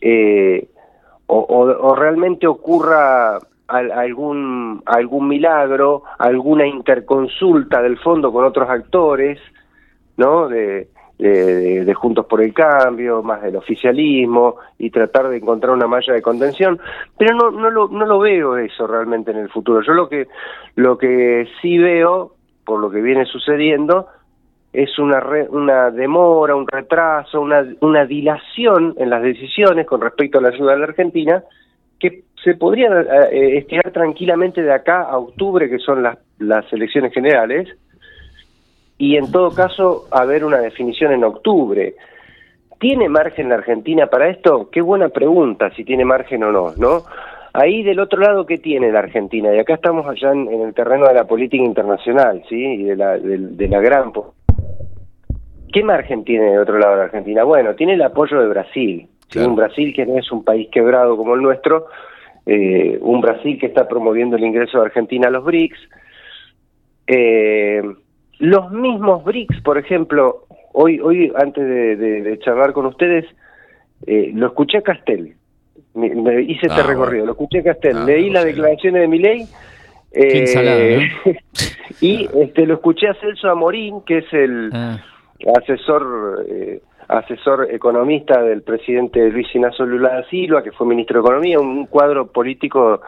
eh, 0.00 0.68
o, 1.26 1.38
o 1.38 1.94
realmente 1.96 2.46
ocurra 2.46 3.38
algún, 3.68 4.82
algún 4.86 5.28
milagro, 5.28 6.02
alguna 6.18 6.66
interconsulta 6.66 7.82
del 7.82 7.98
fondo 7.98 8.32
con 8.32 8.44
otros 8.44 8.68
actores, 8.68 9.40
¿no? 10.16 10.48
De, 10.48 10.88
de, 11.18 11.94
Juntos 11.94 12.26
por 12.26 12.42
el 12.42 12.52
Cambio, 12.52 13.22
más 13.22 13.42
del 13.42 13.56
oficialismo, 13.56 14.56
y 14.78 14.90
tratar 14.90 15.28
de 15.28 15.38
encontrar 15.38 15.72
una 15.72 15.86
malla 15.86 16.12
de 16.12 16.22
contención, 16.22 16.78
pero 17.16 17.34
no, 17.34 17.50
no, 17.50 17.70
lo, 17.70 17.88
no 17.88 18.04
lo 18.06 18.18
veo 18.18 18.56
eso 18.56 18.86
realmente 18.86 19.30
en 19.30 19.38
el 19.38 19.48
futuro. 19.48 19.82
Yo 19.82 19.92
lo 19.92 20.08
que, 20.08 20.28
lo 20.74 20.98
que 20.98 21.48
sí 21.60 21.78
veo, 21.78 22.34
por 22.64 22.80
lo 22.80 22.90
que 22.90 23.00
viene 23.00 23.24
sucediendo, 23.24 24.08
es 24.72 24.98
una, 24.98 25.24
una 25.48 25.90
demora, 25.90 26.54
un 26.54 26.66
retraso, 26.66 27.40
una, 27.40 27.64
una 27.80 28.04
dilación 28.04 28.94
en 28.98 29.08
las 29.08 29.22
decisiones 29.22 29.86
con 29.86 30.02
respecto 30.02 30.38
a 30.38 30.42
la 30.42 30.48
ayuda 30.48 30.72
de 30.72 30.78
la 30.78 30.84
Argentina, 30.84 31.42
que 31.98 32.24
se 32.42 32.54
podría 32.54 32.88
eh, 33.30 33.58
estirar 33.58 33.90
tranquilamente 33.92 34.62
de 34.62 34.72
acá 34.72 35.02
a 35.02 35.18
octubre, 35.18 35.68
que 35.68 35.78
son 35.78 36.02
las, 36.02 36.18
las 36.38 36.70
elecciones 36.72 37.12
generales, 37.12 37.68
y 38.98 39.16
en 39.16 39.30
todo 39.30 39.54
caso 39.54 40.06
haber 40.10 40.44
una 40.44 40.58
definición 40.58 41.12
en 41.12 41.24
octubre. 41.24 41.94
¿Tiene 42.78 43.08
margen 43.08 43.48
la 43.48 43.56
Argentina 43.56 44.06
para 44.06 44.28
esto? 44.28 44.68
Qué 44.70 44.80
buena 44.80 45.08
pregunta, 45.08 45.70
si 45.74 45.84
tiene 45.84 46.04
margen 46.04 46.44
o 46.44 46.52
no, 46.52 46.72
¿no? 46.76 47.02
Ahí 47.52 47.82
del 47.82 48.00
otro 48.00 48.20
lado, 48.20 48.44
¿qué 48.44 48.58
tiene 48.58 48.92
la 48.92 48.98
Argentina? 48.98 49.54
Y 49.54 49.58
acá 49.58 49.74
estamos 49.74 50.06
allá 50.06 50.30
en, 50.30 50.48
el 50.48 50.74
terreno 50.74 51.06
de 51.06 51.14
la 51.14 51.24
política 51.24 51.64
internacional, 51.64 52.42
¿sí? 52.50 52.62
Y 52.62 52.84
de 52.84 52.96
la, 52.96 53.16
de, 53.16 53.68
la 53.68 53.80
gran... 53.80 54.12
¿Qué 55.76 55.82
margen 55.82 56.24
tiene 56.24 56.52
del 56.52 56.60
otro 56.60 56.78
lado 56.78 56.96
la 56.96 57.02
Argentina? 57.02 57.44
Bueno, 57.44 57.74
tiene 57.74 57.92
el 57.92 58.02
apoyo 58.02 58.40
de 58.40 58.48
Brasil. 58.48 59.08
Un 59.36 59.56
Brasil 59.56 59.92
que 59.94 60.06
no 60.06 60.18
es 60.18 60.32
un 60.32 60.42
país 60.42 60.70
quebrado 60.72 61.18
como 61.18 61.34
el 61.34 61.42
nuestro, 61.42 61.88
eh, 62.46 62.96
un 63.02 63.20
Brasil 63.20 63.58
que 63.60 63.66
está 63.66 63.86
promoviendo 63.86 64.36
el 64.36 64.44
ingreso 64.44 64.78
de 64.78 64.86
Argentina 64.86 65.28
a 65.28 65.30
los 65.30 65.44
BRICS. 65.44 65.78
Eh, 67.08 67.82
los 68.38 68.70
mismos 68.72 69.22
BRICS, 69.22 69.60
por 69.60 69.76
ejemplo, 69.76 70.46
hoy, 70.72 70.98
hoy 70.98 71.30
antes 71.36 71.62
de, 71.62 72.38
charlar 72.42 72.72
con 72.72 72.86
ustedes, 72.86 73.26
eh, 74.06 74.30
lo 74.32 74.46
escuché 74.46 74.78
a 74.78 74.82
Castel, 74.82 75.34
me, 75.92 76.06
hice 76.40 76.68
este 76.68 76.80
ah, 76.80 76.86
recorrido, 76.86 77.26
lo 77.26 77.32
escuché 77.32 77.58
a 77.58 77.64
Castel, 77.64 77.98
ah, 77.98 78.04
leí 78.06 78.30
las 78.30 78.46
declaraciones 78.46 79.02
de 79.02 79.08
mi 79.08 79.18
ley. 79.18 79.46
y 82.00 82.26
este, 82.34 82.64
lo 82.64 82.72
escuché 82.72 83.08
a 83.08 83.14
Celso 83.20 83.50
Amorín, 83.50 84.00
que 84.06 84.18
es 84.18 84.32
el 84.32 84.70
ah. 84.72 85.02
Asesor 85.56 86.44
asesor 87.08 87.68
economista 87.70 88.42
del 88.42 88.62
presidente 88.62 89.28
Luis 89.30 89.46
Inacio 89.54 89.86
Lula 89.86 90.14
da 90.14 90.28
Silva, 90.28 90.62
que 90.62 90.72
fue 90.72 90.86
ministro 90.86 91.20
de 91.20 91.26
Economía, 91.26 91.60
un 91.60 91.86
cuadro 91.86 92.26
político 92.26 93.00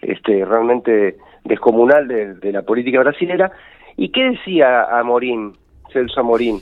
este, 0.00 0.44
realmente 0.44 1.16
descomunal 1.44 2.08
de, 2.08 2.52
la 2.52 2.62
política 2.62 3.00
brasilera. 3.00 3.52
¿Y 3.96 4.10
qué 4.10 4.30
decía 4.30 4.98
Amorín, 4.98 5.56
Celso 5.92 6.20
Amorín? 6.20 6.60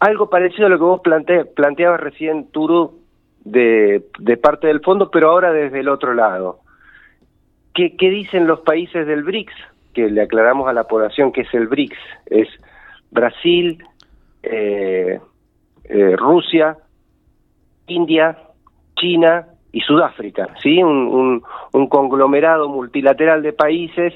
Algo 0.00 0.28
parecido 0.28 0.66
a 0.66 0.70
lo 0.70 0.78
que 0.78 0.84
vos 0.84 1.00
plante, 1.00 1.44
planteabas 1.44 2.00
recién, 2.00 2.50
Turu, 2.50 2.98
de, 3.44 4.02
parte 4.42 4.66
del 4.66 4.80
fondo, 4.80 5.10
pero 5.10 5.30
ahora 5.30 5.52
desde 5.52 5.80
el 5.80 5.88
otro 5.88 6.12
lado. 6.14 6.60
¿Qué, 7.74 7.96
¿Qué 7.96 8.10
dicen 8.10 8.46
los 8.46 8.60
países 8.60 9.06
del 9.06 9.22
BRICS? 9.22 9.54
Que 9.94 10.10
le 10.10 10.22
aclaramos 10.22 10.68
a 10.68 10.72
la 10.72 10.84
población 10.84 11.32
que 11.32 11.42
es 11.42 11.54
el 11.54 11.68
BRICS. 11.68 11.98
Es 12.26 12.48
Brasil, 13.10 13.82
eh, 14.42 15.20
eh, 15.84 16.16
Rusia, 16.16 16.76
India, 17.86 18.36
China 18.96 19.46
y 19.72 19.80
Sudáfrica, 19.80 20.48
¿sí? 20.62 20.82
Un, 20.82 21.42
conglomerado 21.88 22.68
multilateral 22.68 23.42
de 23.42 23.52
países, 23.52 24.14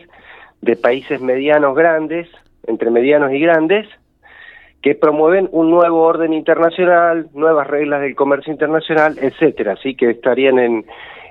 de 0.60 0.76
países 0.76 1.20
medianos 1.20 1.74
grandes, 1.74 2.28
entre 2.66 2.90
medianos 2.90 3.32
y 3.32 3.40
grandes, 3.40 3.88
que 4.82 4.94
promueven 4.94 5.48
un 5.52 5.70
nuevo 5.70 6.02
orden 6.02 6.32
internacional, 6.32 7.28
nuevas 7.32 7.66
reglas 7.66 8.02
del 8.02 8.14
comercio 8.14 8.52
internacional, 8.52 9.16
etcétera, 9.20 9.72
así 9.72 9.96
que 9.96 10.10
estarían 10.10 10.58
en, 10.58 10.84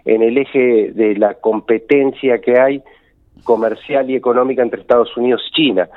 en 0.06 0.24
el 0.24 0.38
eje 0.38 0.92
de 0.92 1.16
la 1.16 1.36
competencia 1.36 2.40
que 2.40 2.60
hay 2.60 2.84
comercial 3.44 4.10
y 4.10 4.16
económica 4.16 4.62
entre 4.62 4.82
Estados 4.82 5.16
Unidos 5.18 5.42
y 5.50 5.56
China. 5.56 5.90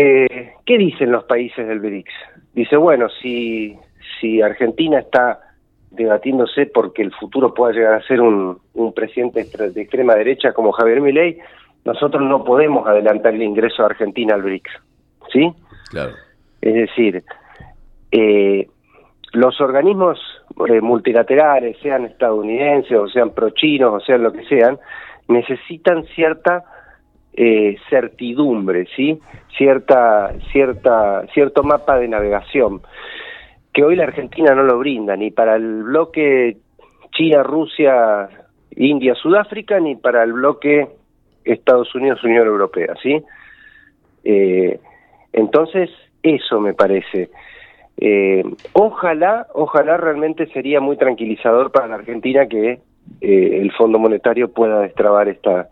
Eh, 0.00 0.52
¿Qué 0.64 0.78
dicen 0.78 1.10
los 1.10 1.24
países 1.24 1.66
del 1.66 1.80
BRICS? 1.80 2.12
Dice, 2.54 2.76
bueno, 2.76 3.08
si, 3.20 3.76
si 4.20 4.40
Argentina 4.40 5.00
está 5.00 5.40
debatiéndose 5.90 6.66
porque 6.66 7.02
el 7.02 7.12
futuro 7.12 7.52
pueda 7.52 7.72
llegar 7.72 7.94
a 7.94 8.06
ser 8.06 8.20
un, 8.20 8.60
un 8.74 8.92
presidente 8.92 9.44
de 9.44 9.82
extrema 9.82 10.14
derecha 10.14 10.52
como 10.52 10.70
Javier 10.70 11.00
Milei, 11.00 11.40
nosotros 11.84 12.22
no 12.22 12.44
podemos 12.44 12.86
adelantar 12.86 13.34
el 13.34 13.42
ingreso 13.42 13.82
de 13.82 13.86
Argentina 13.86 14.34
al 14.34 14.42
BRICS. 14.42 14.70
¿Sí? 15.32 15.52
Claro. 15.90 16.12
Es 16.60 16.74
decir, 16.74 17.24
eh, 18.12 18.68
los 19.32 19.60
organismos 19.60 20.20
eh, 20.68 20.80
multilaterales, 20.80 21.76
sean 21.82 22.04
estadounidenses 22.04 22.96
o 22.96 23.08
sean 23.08 23.30
prochinos 23.30 23.94
o 23.94 24.00
sean 24.06 24.22
lo 24.22 24.32
que 24.32 24.44
sean, 24.44 24.78
necesitan 25.26 26.04
cierta 26.14 26.64
eh, 27.40 27.76
certidumbre, 27.88 28.88
¿sí? 28.96 29.20
Cierta, 29.56 30.32
cierta, 30.50 31.24
cierto 31.32 31.62
mapa 31.62 31.96
de 31.96 32.08
navegación 32.08 32.80
que 33.72 33.84
hoy 33.84 33.94
la 33.94 34.04
Argentina 34.04 34.56
no 34.56 34.64
lo 34.64 34.76
brinda 34.80 35.16
ni 35.16 35.30
para 35.30 35.54
el 35.54 35.84
bloque 35.84 36.56
China, 37.12 37.44
Rusia, 37.44 38.28
India, 38.74 39.14
Sudáfrica, 39.14 39.78
ni 39.78 39.94
para 39.94 40.24
el 40.24 40.32
bloque 40.32 40.88
Estados 41.44 41.94
Unidos, 41.94 42.24
Unión 42.24 42.48
Europea, 42.48 42.94
¿sí? 43.00 43.22
Eh, 44.24 44.80
entonces, 45.32 45.90
eso 46.24 46.58
me 46.60 46.74
parece. 46.74 47.30
Eh, 47.98 48.42
ojalá, 48.72 49.46
ojalá 49.54 49.96
realmente 49.96 50.46
sería 50.48 50.80
muy 50.80 50.96
tranquilizador 50.96 51.70
para 51.70 51.86
la 51.86 51.94
Argentina 51.94 52.48
que 52.48 52.80
eh, 53.20 53.60
el 53.62 53.70
Fondo 53.72 54.00
Monetario 54.00 54.52
pueda 54.52 54.80
destrabar 54.80 55.28
esta 55.28 55.68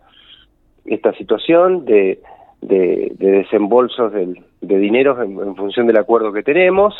esta 0.87 1.13
situación 1.13 1.85
de, 1.85 2.19
de, 2.61 3.11
desembolsos 3.17 4.11
de 4.13 4.77
dinero 4.79 5.21
en, 5.21 5.55
función 5.55 5.87
del 5.87 5.97
acuerdo 5.97 6.33
que 6.33 6.43
tenemos. 6.43 6.95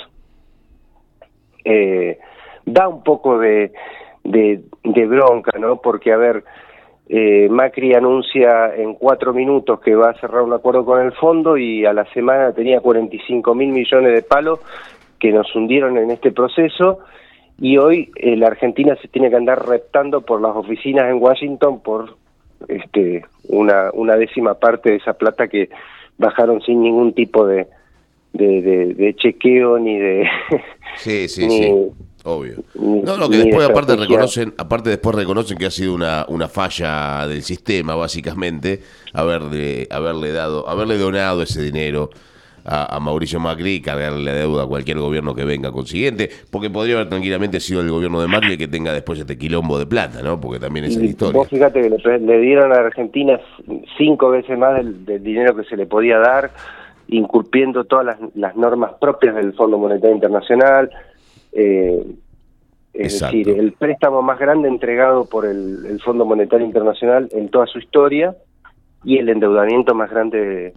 Eh, 1.65 2.19
da 2.65 2.87
un 2.87 3.03
poco 3.03 3.39
de, 3.39 3.71
de, 4.23 5.05
bronca, 5.05 5.57
¿no? 5.57 5.77
Porque, 5.81 6.11
a 6.11 6.17
ver, 6.17 6.43
eh, 7.09 7.47
Macri 7.49 7.93
anuncia 7.93 8.75
en 8.75 8.95
cuatro 8.95 9.33
minutos 9.33 9.79
que 9.79 9.95
va 9.95 10.09
a 10.09 10.19
cerrar 10.19 10.43
un 10.43 10.53
acuerdo 10.53 10.85
con 10.85 11.01
el 11.01 11.13
fondo 11.13 11.57
y 11.57 11.85
a 11.85 11.93
la 11.93 12.05
semana 12.13 12.53
tenía 12.53 12.81
45 12.81 13.55
mil 13.55 13.69
millones 13.69 14.13
de 14.13 14.21
palos 14.21 14.59
que 15.17 15.31
nos 15.31 15.53
hundieron 15.55 15.97
en 15.97 16.11
este 16.11 16.31
proceso 16.31 16.99
y 17.59 17.77
hoy 17.77 18.11
eh, 18.17 18.35
la 18.35 18.47
Argentina 18.47 18.95
se 19.01 19.07
tiene 19.07 19.29
que 19.29 19.37
andar 19.37 19.65
reptando 19.65 20.21
por 20.21 20.41
las 20.41 20.55
oficinas 20.55 21.09
en 21.09 21.21
Washington 21.21 21.81
por 21.81 22.17
este 22.67 23.25
una, 23.49 23.91
una 23.93 24.15
décima 24.15 24.55
parte 24.55 24.91
de 24.91 24.95
esa 24.97 25.13
plata 25.13 25.47
que 25.47 25.69
bajaron 26.17 26.61
sin 26.61 26.81
ningún 26.81 27.13
tipo 27.13 27.45
de, 27.45 27.67
de, 28.33 29.15
chequeo 29.17 29.79
ni 29.79 29.97
de... 29.97 30.27
Sí, 30.97 31.27
sí, 31.27 31.49
sí. 31.49 31.71
Obvio. 32.23 32.55
No, 32.75 33.17
no, 33.17 33.29
que 33.29 33.37
después 33.37 33.69
aparte 33.69 33.95
reconocen, 33.95 34.53
aparte 34.57 34.89
después 34.89 35.15
reconocen 35.15 35.57
que 35.57 35.67
ha 35.67 35.71
sido 35.71 35.93
una, 35.93 36.25
una 36.27 36.49
falla 36.49 37.25
del 37.27 37.41
sistema, 37.43 37.95
básicamente, 37.95 38.81
haberle, 39.13 39.87
haberle 39.89 40.31
dado, 40.31 40.67
haberle 40.67 40.97
donado 40.97 41.43
ese 41.43 41.61
dinero 41.61 42.09
a, 42.67 42.99
Mauricio 42.99 43.39
Macri 43.39 43.75
y 43.75 43.81
cargarle 43.81 44.23
la 44.23 44.33
deuda 44.33 44.63
a 44.63 44.67
cualquier 44.67 44.99
gobierno 44.99 45.33
que 45.33 45.45
venga 45.45 45.71
consiguiente, 45.71 46.29
porque 46.51 46.69
podría 46.69 46.95
haber 46.95 47.09
tranquilamente 47.09 47.59
sido 47.59 47.81
el 47.81 47.89
gobierno 47.89 48.21
de 48.21 48.27
Macri 48.27 48.53
el 48.53 48.57
que 48.57 48.67
tenga 48.67 48.93
después 48.93 49.19
este 49.19 49.37
quilombo 49.37 49.79
de 49.79 49.85
plata, 49.85 50.21
¿no? 50.21 50.39
Porque 50.39 50.59
también 50.59 50.85
es 50.85 50.97
la 50.97 51.05
historia. 51.05 51.33
Vos 51.33 51.47
fíjate 51.47 51.81
que 51.81 52.19
le, 52.19 52.39
dieron 52.39 52.73
a 52.73 52.75
Argentina 52.75 53.39
cinco 53.97 54.29
veces 54.29 54.57
más 54.57 54.75
del, 54.75 55.23
dinero 55.23 55.55
que 55.55 55.63
se 55.63 55.77
le 55.77 55.85
podía 55.85 56.19
dar, 56.19 56.51
incumpliendo 57.07 57.85
todas 57.85 58.17
las, 58.35 58.55
normas 58.55 58.93
propias 58.99 59.35
del 59.35 59.53
Fondo 59.53 59.77
Monetario 59.77 60.15
Internacional. 60.15 60.89
Eh, 61.53 62.03
es 62.93 63.19
decir, 63.19 63.49
el 63.49 63.73
préstamo 63.73 64.21
más 64.21 64.39
grande 64.39 64.67
entregado 64.67 65.25
por 65.25 65.45
el, 65.45 65.99
Fondo 66.03 66.25
Monetario 66.25 66.65
Internacional 66.65 67.29
en 67.31 67.49
toda 67.49 67.67
su 67.67 67.79
historia 67.79 68.35
y 69.03 69.19
el 69.19 69.29
endeudamiento 69.29 69.93
más 69.93 70.09
grande 70.09 70.73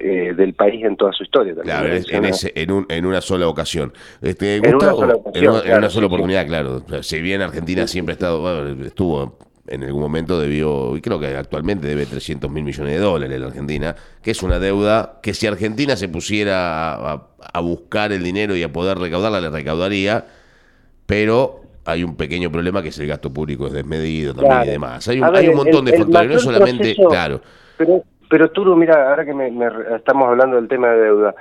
eh, 0.00 0.34
del 0.34 0.54
país 0.54 0.84
en 0.84 0.96
toda 0.96 1.12
su 1.12 1.24
historia. 1.24 1.54
Claro, 1.62 1.88
en, 1.88 2.24
ese, 2.24 2.52
en, 2.54 2.70
un, 2.70 2.86
en 2.88 3.06
una 3.06 3.20
sola 3.20 3.48
ocasión. 3.48 3.92
Este, 4.22 4.56
en, 4.56 4.74
una 4.74 5.90
sola 5.90 6.06
oportunidad, 6.06 6.46
claro. 6.46 6.82
Si 7.02 7.20
bien 7.20 7.42
Argentina 7.42 7.86
siempre 7.86 8.12
ha 8.12 8.14
estado, 8.14 8.68
estuvo 8.84 9.38
en 9.68 9.84
algún 9.84 10.00
momento 10.00 10.40
debió, 10.40 10.96
y 10.96 11.00
creo 11.00 11.20
que 11.20 11.36
actualmente 11.36 11.86
debe 11.86 12.06
300 12.06 12.50
mil 12.50 12.64
millones 12.64 12.94
de 12.94 13.00
dólares 13.00 13.38
la 13.38 13.46
Argentina, 13.46 13.94
que 14.22 14.30
es 14.30 14.42
una 14.42 14.58
deuda 14.58 15.20
que 15.22 15.34
si 15.34 15.46
Argentina 15.46 15.96
se 15.96 16.08
pusiera 16.08 16.94
a, 16.94 17.60
buscar 17.60 18.12
el 18.12 18.22
dinero 18.22 18.56
y 18.56 18.62
a 18.62 18.72
poder 18.72 18.98
recaudarla, 18.98 19.40
le 19.40 19.50
recaudaría, 19.50 20.26
pero 21.06 21.62
hay 21.84 22.04
un 22.04 22.16
pequeño 22.16 22.50
problema 22.50 22.82
que 22.82 22.88
es 22.88 22.98
el 22.98 23.06
gasto 23.06 23.32
público 23.32 23.66
es 23.66 23.72
desmedido 23.72 24.34
también 24.34 24.62
y 24.64 24.70
demás. 24.72 25.06
Hay 25.08 25.20
un, 25.20 25.36
hay 25.36 25.48
un 25.48 25.56
montón 25.56 25.84
de 25.84 25.98
factores, 25.98 26.30
no 26.30 26.38
solamente, 26.38 26.94
claro. 26.94 27.40
Pero 27.76 28.04
Turo, 28.52 28.76
mira, 28.76 29.10
ahora 29.10 29.24
que 29.24 29.34
me, 29.34 29.50
estamos 29.96 30.28
hablando 30.28 30.56
del 30.56 30.68
tema 30.68 30.88
de 30.88 31.00
deuda, 31.00 31.34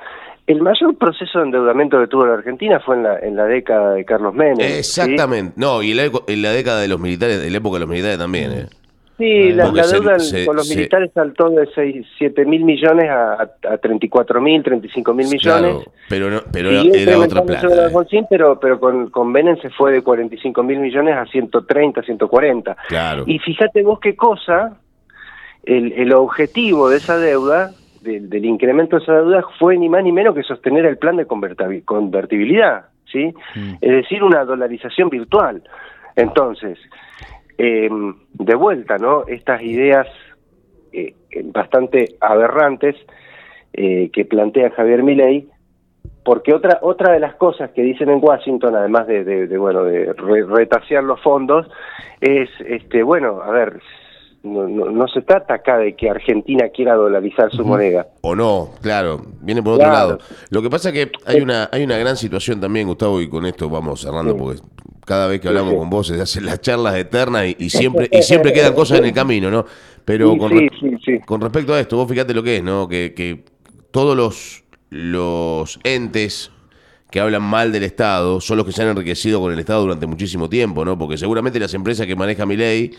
el 0.48 0.62
mayor 0.62 0.98
proceso 0.98 1.40
de 1.40 1.46
endeudamiento 1.46 2.00
que 2.00 2.08
tuvo 2.08 2.26
la 2.26 2.36
Argentina 2.36 2.80
fue 2.80 2.96
en 2.96 3.04
la, 3.04 3.20
en 3.20 3.36
la 3.36 3.46
década 3.46 3.94
de 3.94 4.06
Carlos 4.06 4.34
Menem. 4.34 4.60
Exactamente, 4.62 5.54
no, 5.58 5.84
y 5.84 5.92
en 5.92 6.42
la 6.42 6.52
década 6.52 6.80
de 6.80 6.88
los 6.88 7.00
militares, 7.00 7.44
en 7.44 7.52
la 7.52 7.58
época 7.58 7.76
de 7.76 7.80
los 7.82 7.90
militares 7.90 8.18
también. 8.18 8.52
¿eh? 8.52 8.66
Sí, 9.18 9.52
la, 9.52 9.72
deuda 9.72 10.18
con 10.46 10.56
los 10.56 10.70
militares 10.70 11.10
saltó 11.12 11.50
de 11.50 11.68
6, 11.74 12.06
7 12.20 12.46
mil 12.46 12.64
millones 12.64 13.10
a, 13.10 13.50
a 13.68 13.78
34 13.80 14.40
mil, 14.40 14.62
35 14.62 15.14
mil 15.16 15.28
millones. 15.28 15.86
pero 16.08 16.30
no, 16.30 16.42
pero 16.52 16.70
era, 16.70 17.18
otra 17.18 17.42
plata. 17.42 17.68
Eh. 17.68 18.26
pero 18.30 18.60
pero 18.60 18.80
con, 18.80 19.10
con 19.10 19.32
Menem 19.32 19.60
se 19.60 19.72
fue 19.72 19.92
de 19.92 20.04
45 20.04 20.62
mil 20.62 20.80
millones 20.80 21.16
a 21.16 21.26
130, 21.26 22.04
140. 22.04 22.78
Claro. 22.88 23.24
Y 23.26 23.40
fíjate 23.40 23.82
vos 23.82 24.00
qué 24.00 24.16
cosa, 24.16 24.78
el, 25.68 25.92
el 25.94 26.14
objetivo 26.14 26.90
de 26.90 26.98
esa 26.98 27.18
deuda, 27.18 27.72
del 28.02 28.46
incremento 28.46 28.98
de 28.98 29.04
esa 29.04 29.14
deuda, 29.16 29.44
fue 29.60 29.78
ni 29.78 29.90
más 29.90 30.04
ni 30.04 30.14
menos 30.14 30.34
que 30.34 30.44
sostener 30.44 30.86
el 30.86 30.98
plan 30.98 31.18
de 31.18 31.26
convertibilidad, 31.26 32.86
¿sí? 33.12 33.34
Mm. 33.56 33.74
Es 33.82 33.92
decir, 33.92 34.24
una 34.24 34.46
dolarización 34.46 35.10
virtual. 35.10 35.62
Entonces, 36.16 36.80
eh, 37.58 37.90
de 38.34 38.56
vuelta, 38.56 38.98
¿no? 38.98 39.26
Estas 39.28 39.62
ideas 39.62 40.08
eh, 40.94 41.14
bastante 41.46 42.16
aberrantes 42.22 42.96
eh, 43.74 44.10
que 44.14 44.24
plantea 44.24 44.72
Javier 44.72 45.04
Milei, 45.04 45.48
porque 46.24 46.54
otra 46.54 46.80
otra 46.82 47.12
de 47.12 47.20
las 47.20 47.36
cosas 47.36 47.72
que 47.72 47.82
dicen 47.82 48.10
en 48.10 48.20
Washington, 48.22 48.76
además 48.76 49.08
de, 49.08 49.24
de, 49.24 49.58
bueno 49.58 49.84
de 49.84 50.14
retasear 50.48 51.04
los 51.04 51.22
fondos, 51.22 51.68
es 52.22 52.50
este 52.66 53.04
bueno, 53.04 53.42
a 53.42 53.52
ver, 53.52 53.82
no, 54.48 54.92
no, 54.92 55.08
se 55.08 55.22
trata 55.22 55.56
acá 55.56 55.78
de 55.78 55.96
que 55.96 56.10
Argentina 56.10 56.70
quiera 56.70 56.96
dolarizar 56.96 57.52
su 57.52 57.64
moneda. 57.64 58.08
O 58.22 58.36
no, 58.36 58.70
claro, 58.82 59.22
viene 59.42 59.62
por 59.62 59.74
otro 59.74 59.88
lado. 59.88 60.20
Lo 60.50 60.62
que 60.62 60.70
pasa 60.70 60.90
es 60.90 60.96
que 60.96 61.12
hay 61.26 61.42
una, 61.42 61.70
hay 61.72 61.84
una 61.84 61.98
gran 61.98 62.18
situación 62.18 62.60
también, 62.60 62.88
Gustavo, 62.88 63.22
y 63.22 63.30
con 63.30 63.46
esto 63.46 63.70
vamos 63.70 64.02
cerrando, 64.02 64.36
porque 64.36 64.62
cada 65.06 65.28
vez 65.28 65.40
que 65.40 65.48
hablamos 65.48 65.76
con 65.76 65.90
vos 65.90 66.08
se 66.08 66.22
hacen 66.22 66.46
las 66.46 66.62
charlas 66.62 66.96
eternas 66.96 67.46
y, 67.58 67.70
siempre 67.70 68.10
y 68.12 68.22
siempre 68.22 68.52
quedan 68.52 68.74
cosas 68.74 69.00
en 69.00 69.06
el 69.06 69.14
camino, 69.14 69.50
¿no? 69.50 69.66
Pero 70.04 70.38
con, 70.38 70.52
con 71.26 71.42
respecto 71.42 71.74
a 71.74 71.80
esto, 71.80 71.98
vos 71.98 72.10
fíjate 72.10 72.34
lo 72.34 72.44
que 72.44 72.58
es, 72.58 72.64
¿no? 72.64 72.88
Que, 72.88 73.14
que 73.14 73.44
todos 73.92 74.16
los, 74.16 74.64
los 74.90 75.80
entes 75.84 76.52
que 77.10 77.20
hablan 77.20 77.44
mal 77.44 77.72
del 77.72 77.84
Estado 77.84 78.42
son 78.42 78.58
los 78.58 78.66
que 78.66 78.72
se 78.72 78.82
han 78.82 78.90
enriquecido 78.90 79.40
con 79.40 79.54
el 79.54 79.60
Estado 79.60 79.82
durante 79.82 80.06
muchísimo 80.08 80.50
tiempo, 80.50 80.84
¿no? 80.84 80.98
Porque 80.98 81.18
seguramente 81.18 81.60
las 81.60 81.74
empresas 81.74 82.06
que 82.06 82.16
maneja 82.16 82.46
mi 82.46 82.58
ley 82.58 82.92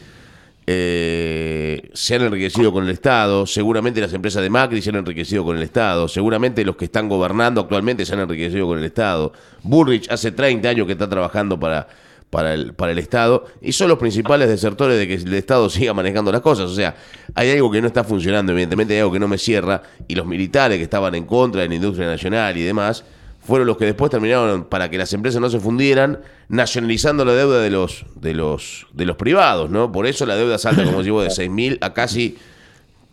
eh, 0.71 1.89
se 1.95 2.17
han 2.17 2.21
enriquecido 2.21 2.71
con 2.71 2.85
el 2.85 2.91
Estado, 2.91 3.47
seguramente 3.47 4.03
las 4.03 4.13
empresas 4.13 4.43
de 4.43 4.51
Macri 4.51 4.83
se 4.83 4.91
han 4.91 4.97
enriquecido 4.97 5.43
con 5.43 5.57
el 5.57 5.63
Estado, 5.63 6.09
seguramente 6.09 6.63
los 6.63 6.77
que 6.77 6.85
están 6.85 7.09
gobernando 7.09 7.63
actualmente 7.63 8.05
se 8.05 8.13
han 8.13 8.21
enriquecido 8.21 8.67
con 8.67 8.79
el 8.79 8.85
Estado. 8.85 9.33
Bullrich 9.63 10.11
hace 10.11 10.31
30 10.31 10.69
años 10.69 10.87
que 10.87 10.93
está 10.93 11.09
trabajando 11.09 11.59
para, 11.59 11.89
para, 12.29 12.53
el, 12.53 12.75
para 12.75 12.93
el 12.93 12.99
Estado 12.99 13.47
y 13.63 13.73
son 13.73 13.89
los 13.89 13.97
principales 13.97 14.47
desertores 14.47 14.99
de 14.99 15.09
que 15.09 15.15
el 15.15 15.33
Estado 15.33 15.71
siga 15.71 15.95
manejando 15.95 16.31
las 16.31 16.43
cosas. 16.43 16.71
O 16.71 16.75
sea, 16.75 16.95
hay 17.35 17.51
algo 17.51 17.71
que 17.71 17.81
no 17.81 17.87
está 17.87 18.05
funcionando, 18.05 18.53
evidentemente 18.53 18.93
hay 18.93 19.01
algo 19.01 19.13
que 19.13 19.21
no 19.21 19.29
me 19.29 19.39
cierra 19.39 19.83
y 20.07 20.17
los 20.17 20.27
militares 20.27 20.77
que 20.77 20.85
estaban 20.85 21.15
en 21.15 21.25
contra 21.25 21.63
de 21.63 21.69
la 21.69 21.77
industria 21.77 22.07
nacional 22.09 22.59
y 22.59 22.63
demás 22.63 23.07
fueron 23.49 23.67
los 23.67 23.79
que 23.79 23.87
después 23.87 24.11
terminaron 24.11 24.65
para 24.65 24.91
que 24.91 24.99
las 24.99 25.11
empresas 25.15 25.41
no 25.41 25.49
se 25.49 25.59
fundieran, 25.59 26.19
nacionalizando 26.51 27.25
la 27.25 27.33
deuda 27.33 27.61
de 27.63 27.71
los 27.71 28.05
de 28.15 28.35
los 28.35 28.87
de 28.93 29.07
los 29.07 29.17
privados, 29.17 29.71
¿no? 29.71 29.91
Por 29.91 30.07
eso 30.07 30.27
la 30.27 30.37
deuda 30.37 30.59
salta, 30.59 30.85
como 30.85 31.03
digo, 31.03 31.23
de 31.23 31.31
6 31.31 31.51
mil 31.51 31.79
a 31.81 31.95
casi 31.95 32.37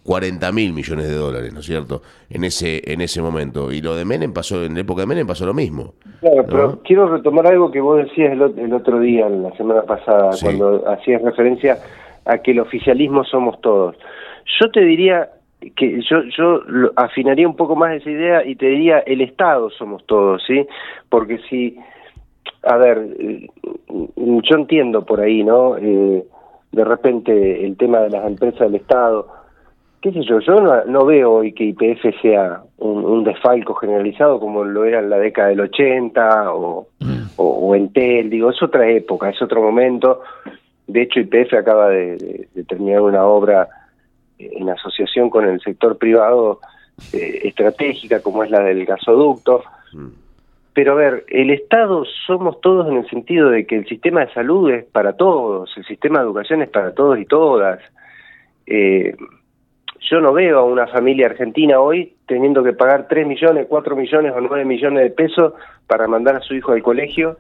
40 0.04 0.52
mil 0.52 0.74
millones 0.74 1.08
de 1.08 1.16
dólares, 1.16 1.54
¿no 1.54 1.62
es 1.62 1.66
cierto? 1.66 2.02
En 2.30 2.44
ese 2.44 2.82
en 2.92 3.00
ese 3.00 3.22
momento. 3.22 3.72
Y 3.72 3.82
lo 3.82 3.96
de 3.96 4.04
Menem 4.04 4.34
pasó, 4.34 4.64
en 4.64 4.74
la 4.76 4.82
época 4.82 5.02
de 5.02 5.08
Menem 5.08 5.26
pasó 5.26 5.46
lo 5.46 5.54
mismo. 5.54 5.94
Claro, 6.20 6.36
¿no? 6.36 6.46
pero 6.48 6.82
quiero 6.84 7.08
retomar 7.08 7.48
algo 7.48 7.72
que 7.72 7.80
vos 7.80 7.98
decías 8.06 8.34
el, 8.34 8.42
el 8.60 8.74
otro 8.74 9.00
día, 9.00 9.30
la 9.30 9.56
semana 9.56 9.84
pasada, 9.84 10.34
Sí. 10.34 10.46
cuando 10.46 10.84
hacías 10.90 11.22
referencia 11.22 11.80
a 12.26 12.40
que 12.40 12.52
el 12.52 12.60
oficialismo 12.60 13.24
somos 13.24 13.60
todos. 13.62 13.96
Yo 14.60 14.70
te 14.70 14.82
diría 14.82 15.30
que 15.76 16.02
yo, 16.02 16.24
yo 16.38 16.62
afinaría 16.96 17.48
un 17.48 17.56
poco 17.56 17.76
más 17.76 17.94
esa 17.96 18.10
idea 18.10 18.46
y 18.46 18.56
te 18.56 18.68
diría 18.68 19.00
el 19.00 19.22
Estado 19.22 19.70
somos 19.70 20.06
todos, 20.06 20.44
¿sí? 20.46 20.66
Porque 21.10 21.40
si, 21.50 21.78
a 22.64 22.78
ver, 22.78 23.06
eh, 23.20 23.48
yo 23.90 24.56
entiendo 24.58 25.06
por 25.06 25.22
ahí, 25.22 25.44
¿no? 25.44 25.78
Eh, 25.78 26.24
de 26.72 26.84
repente 26.84 27.66
el 27.66 27.78
tema 27.78 28.00
de 28.02 28.10
las 28.10 28.28
empresas 28.28 28.60
del 28.60 28.76
Estado, 28.76 29.28
qué 30.02 30.12
sé 30.12 30.22
yo, 30.24 30.40
yo 30.40 30.60
no, 30.60 30.84
no 30.86 31.06
veo 31.06 31.32
hoy 31.34 31.54
que 31.54 31.64
IPF 31.66 32.22
sea 32.22 32.62
un, 32.78 33.06
un 33.06 33.24
desfalco 33.24 33.74
generalizado 33.76 34.40
como 34.40 34.64
lo 34.64 34.84
era 34.86 35.00
en 35.00 35.10
la 35.10 35.18
década 35.18 35.48
del 35.50 35.62
80 35.62 36.54
o, 36.54 36.88
o, 37.38 37.44
o 37.44 37.76
Entel, 37.76 38.30
digo, 38.30 38.50
es 38.52 38.62
otra 38.62 38.88
época, 38.90 39.30
es 39.30 39.42
otro 39.42 39.62
momento. 39.62 40.22
De 40.88 41.02
hecho, 41.02 41.20
IPF 41.20 41.54
acaba 41.56 41.90
de, 41.90 42.18
de- 42.18 42.48
de 42.54 42.64
terminar 42.66 43.02
una 43.02 43.26
obra 43.26 43.68
en 44.40 44.70
asociación 44.70 45.30
con 45.30 45.46
el 45.48 45.60
sector 45.62 45.98
privado 45.98 46.60
eh, 47.14 47.42
estratégica 47.44 48.22
como 48.22 48.44
es 48.44 48.52
la 48.52 48.62
del 48.62 48.86
gasoducto. 48.86 49.64
Pero 50.74 50.92
a 50.92 50.96
ver, 50.96 51.26
el 51.30 51.52
Estado 51.52 52.04
somos 52.28 52.60
todos 52.60 52.88
en 52.90 52.98
el 52.98 53.10
sentido 53.10 53.50
de 53.50 53.66
que 53.66 53.78
el 53.78 53.88
sistema 53.88 54.26
de 54.26 54.34
salud 54.34 54.70
es 54.72 54.84
para 54.86 55.14
todos, 55.14 55.72
el 55.78 55.86
sistema 55.86 56.20
de 56.20 56.26
educación 56.26 56.62
es 56.62 56.70
para 56.70 56.94
todos 56.94 57.18
y 57.18 57.26
todas. 57.26 57.80
Eh, 58.68 59.16
yo 60.10 60.20
no 60.20 60.34
veo 60.34 60.60
a 60.60 60.64
una 60.64 60.88
familia 60.88 61.28
argentina 61.28 61.80
hoy 61.80 62.16
teniendo 62.28 62.64
que 62.64 62.74
pagar 62.74 63.08
3 63.08 63.26
millones, 63.26 63.68
4 63.70 63.96
millones 63.96 64.34
o 64.36 64.42
9 64.42 64.66
millones 64.66 65.04
de 65.04 65.10
pesos 65.12 65.54
para 65.88 66.08
mandar 66.08 66.36
a 66.36 66.42
su 66.42 66.54
hijo 66.54 66.74
al 66.74 66.84
colegio 66.84 67.38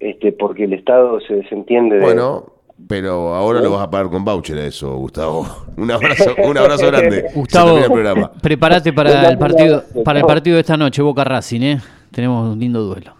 este 0.00 0.32
porque 0.32 0.64
el 0.64 0.74
Estado 0.74 1.20
se 1.20 1.34
desentiende 1.34 1.96
de... 1.96 2.02
Bueno, 2.02 2.46
pero 2.86 3.34
ahora 3.34 3.60
lo 3.60 3.72
vas 3.72 3.82
a 3.82 3.90
pagar 3.90 4.10
con 4.10 4.24
voucher 4.24 4.58
a 4.58 4.66
eso, 4.66 4.94
Gustavo. 4.96 5.46
Un 5.76 5.90
abrazo, 5.90 6.34
un 6.44 6.58
abrazo 6.58 6.86
grande. 6.90 7.30
Gustavo, 7.34 7.78
el 7.78 8.28
prepárate 8.42 8.92
para 8.92 9.30
el 9.30 9.38
partido 9.38 9.84
para 10.04 10.18
el 10.18 10.24
partido 10.24 10.56
de 10.56 10.60
esta 10.60 10.76
noche, 10.76 11.02
Boca 11.02 11.24
Racing, 11.24 11.60
¿eh? 11.62 11.78
Tenemos 12.10 12.52
un 12.52 12.58
lindo 12.58 12.82
duelo. 12.82 13.12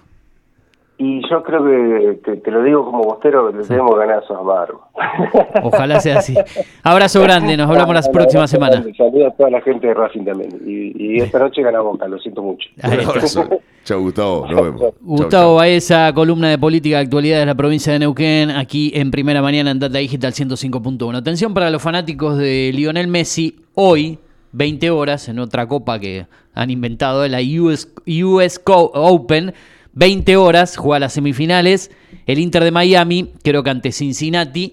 Y 1.01 1.23
yo 1.31 1.45
creo 1.45 1.65
que, 1.65 2.19
te, 2.25 2.37
te 2.39 2.51
lo 2.51 2.65
digo 2.65 2.85
como 2.85 3.05
bostero, 3.05 3.53
que 3.53 3.59
le 3.59 3.65
tenemos 3.65 3.97
ganazos 3.97 4.37
a 4.37 4.41
Barbo. 4.41 4.89
Ojalá 5.63 6.01
sea 6.01 6.19
así. 6.19 6.35
Abrazo 6.83 7.23
grande, 7.23 7.57
nos 7.57 7.71
hablamos 7.71 7.95
la 7.95 8.03
próxima 8.13 8.49
semana. 8.49 8.83
Saludos 8.97 9.33
a 9.33 9.37
toda 9.37 9.51
la 9.51 9.61
gente 9.61 9.87
de 9.87 9.95
Racing 9.95 10.25
también. 10.25 10.51
Y, 10.67 11.15
y 11.17 11.21
esta 11.21 11.39
noche 11.39 11.63
gana 11.63 11.81
Boca, 11.83 12.09
lo 12.09 12.19
siento 12.19 12.43
mucho. 12.43 12.69
Un 12.83 12.93
abrazo. 13.09 13.49
Chao, 13.85 14.01
Gustavo. 14.01 14.47
Nos 14.51 14.63
vemos. 14.65 14.81
Chau, 14.81 14.95
Gustavo 15.01 15.31
chau. 15.31 15.55
Baeza, 15.57 16.13
columna 16.13 16.51
de 16.51 16.59
política 16.59 16.97
de 16.97 17.03
actualidad 17.05 17.39
de 17.41 17.47
la 17.47 17.55
provincia 17.55 17.93
de 17.93 17.99
Neuquén, 18.01 18.51
aquí 18.51 18.91
en 18.95 19.11
Primera 19.11 19.41
Mañana 19.41 19.71
en 19.71 19.79
Data 19.79 19.99
Digital 19.99 20.33
105.1. 20.35 21.17
Atención 21.17 21.55
para 21.55 21.71
los 21.71 21.81
fanáticos 21.81 22.37
de 22.37 22.71
Lionel 22.75 23.09
Messi, 23.09 23.57
hoy, 23.75 24.19
20 24.53 24.91
horas, 24.91 25.29
en 25.29 25.39
otra 25.39 25.67
copa 25.67 25.99
que 25.99 26.27
han 26.55 26.71
inventado, 26.71 27.27
la 27.29 27.39
US, 27.41 27.89
US 28.25 28.59
Co- 28.59 28.91
Open, 28.95 29.55
20 29.95 30.37
horas, 30.37 30.77
juega 30.77 31.01
las 31.01 31.15
semifinales, 31.15 31.91
el 32.27 32.39
Inter 32.41 32.65
de 32.65 32.71
Miami, 32.71 33.33
creo 33.43 33.63
que 33.63 33.71
ante 33.71 33.91
Cincinnati. 33.93 34.71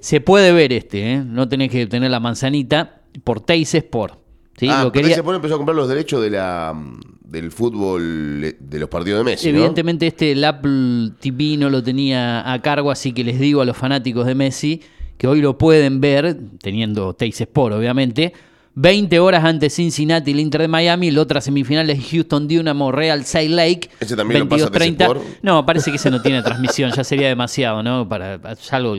Se 0.00 0.20
puede 0.20 0.52
ver 0.52 0.72
este, 0.72 1.12
¿eh? 1.14 1.22
no 1.24 1.48
tenés 1.48 1.70
que 1.70 1.86
tener 1.86 2.10
la 2.10 2.20
manzanita, 2.20 3.00
por 3.24 3.40
Teis 3.40 3.74
Sport. 3.74 4.18
¿sí? 4.56 4.68
Ah, 4.70 4.84
Lo 4.84 4.92
quería- 4.92 5.22
pone 5.22 5.36
empezó 5.36 5.54
a 5.54 5.58
comprar 5.58 5.76
los 5.76 5.88
derechos 5.88 6.22
de 6.22 6.30
la 6.30 6.74
del 7.34 7.50
fútbol 7.50 8.42
eh, 8.44 8.56
de 8.58 8.78
los 8.78 8.88
partidos 8.88 9.18
de 9.18 9.24
Messi, 9.24 9.50
¿no? 9.50 9.58
Evidentemente 9.58 10.06
este 10.06 10.32
el 10.32 10.44
Apple 10.44 11.10
TV 11.20 11.56
no 11.58 11.68
lo 11.68 11.82
tenía 11.82 12.50
a 12.50 12.62
cargo, 12.62 12.90
así 12.90 13.12
que 13.12 13.24
les 13.24 13.38
digo 13.38 13.60
a 13.60 13.64
los 13.64 13.76
fanáticos 13.76 14.26
de 14.26 14.34
Messi 14.34 14.80
que 15.18 15.26
hoy 15.26 15.40
lo 15.40 15.58
pueden 15.58 16.00
ver, 16.00 16.36
teniendo 16.60 17.14
Teis 17.14 17.40
Sport 17.40 17.74
obviamente, 17.74 18.32
20 18.76 19.20
horas 19.20 19.44
antes 19.44 19.74
Cincinnati, 19.74 20.32
el 20.32 20.40
Inter 20.40 20.62
de 20.62 20.68
Miami, 20.68 21.10
la 21.10 21.22
otra 21.22 21.40
semifinal 21.40 21.88
es 21.90 22.10
Houston 22.10 22.48
Dynamo 22.48 22.90
Real 22.90 23.24
Salt 23.24 23.50
Lake. 23.50 23.88
¿Ese 24.00 24.16
también 24.16 24.40
lo 24.40 24.48
pasa 24.48 24.70
Teis 24.70 24.92
22:30. 24.96 25.02
Sport? 25.02 25.22
No, 25.42 25.64
parece 25.64 25.90
que 25.90 25.96
ese 25.96 26.10
no 26.10 26.20
tiene 26.20 26.42
transmisión, 26.44 26.90
ya 26.92 27.04
sería 27.04 27.28
demasiado, 27.28 27.82
¿no? 27.82 28.08
Para 28.08 28.34
es 28.34 28.72
algo, 28.72 28.96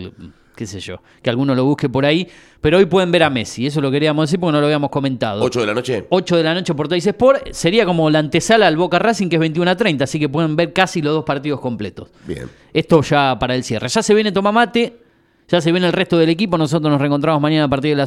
qué 0.55 0.65
sé 0.65 0.79
yo, 0.79 1.01
que 1.21 1.29
alguno 1.29 1.53
lo 1.53 1.65
busque 1.65 1.89
por 1.89 2.05
ahí, 2.05 2.27
pero 2.61 2.77
hoy 2.77 2.85
pueden 2.85 3.11
ver 3.11 3.23
a 3.23 3.29
Messi, 3.29 3.67
eso 3.67 3.81
lo 3.81 3.91
queríamos 3.91 4.27
decir 4.27 4.39
porque 4.39 4.53
no 4.53 4.59
lo 4.59 4.65
habíamos 4.65 4.89
comentado. 4.89 5.43
8 5.43 5.59
de 5.59 5.65
la 5.65 5.73
noche. 5.73 6.05
8 6.09 6.37
de 6.37 6.43
la 6.43 6.53
noche 6.53 6.73
por 6.73 6.87
Teis 6.87 7.05
Sport. 7.05 7.51
Sería 7.51 7.85
como 7.85 8.09
la 8.09 8.19
antesala 8.19 8.67
al 8.67 8.77
Boca 8.77 8.99
Racing, 8.99 9.29
que 9.29 9.35
es 9.35 9.39
21 9.39 9.71
a 9.71 9.75
30, 9.77 10.03
así 10.03 10.19
que 10.19 10.29
pueden 10.29 10.55
ver 10.55 10.73
casi 10.73 11.01
los 11.01 11.13
dos 11.13 11.23
partidos 11.23 11.59
completos. 11.59 12.09
Bien. 12.25 12.49
Esto 12.73 13.01
ya 13.01 13.37
para 13.39 13.55
el 13.55 13.63
cierre. 13.63 13.87
Ya 13.87 14.01
se 14.01 14.13
viene 14.13 14.31
Tomamate, 14.31 14.97
ya 15.47 15.61
se 15.61 15.71
viene 15.71 15.87
el 15.87 15.93
resto 15.93 16.17
del 16.17 16.29
equipo. 16.29 16.57
Nosotros 16.57 16.91
nos 16.91 16.99
reencontramos 16.99 17.41
mañana 17.41 17.65
a 17.65 17.69
partir 17.69 17.91
de 17.91 17.95
las 17.97 18.03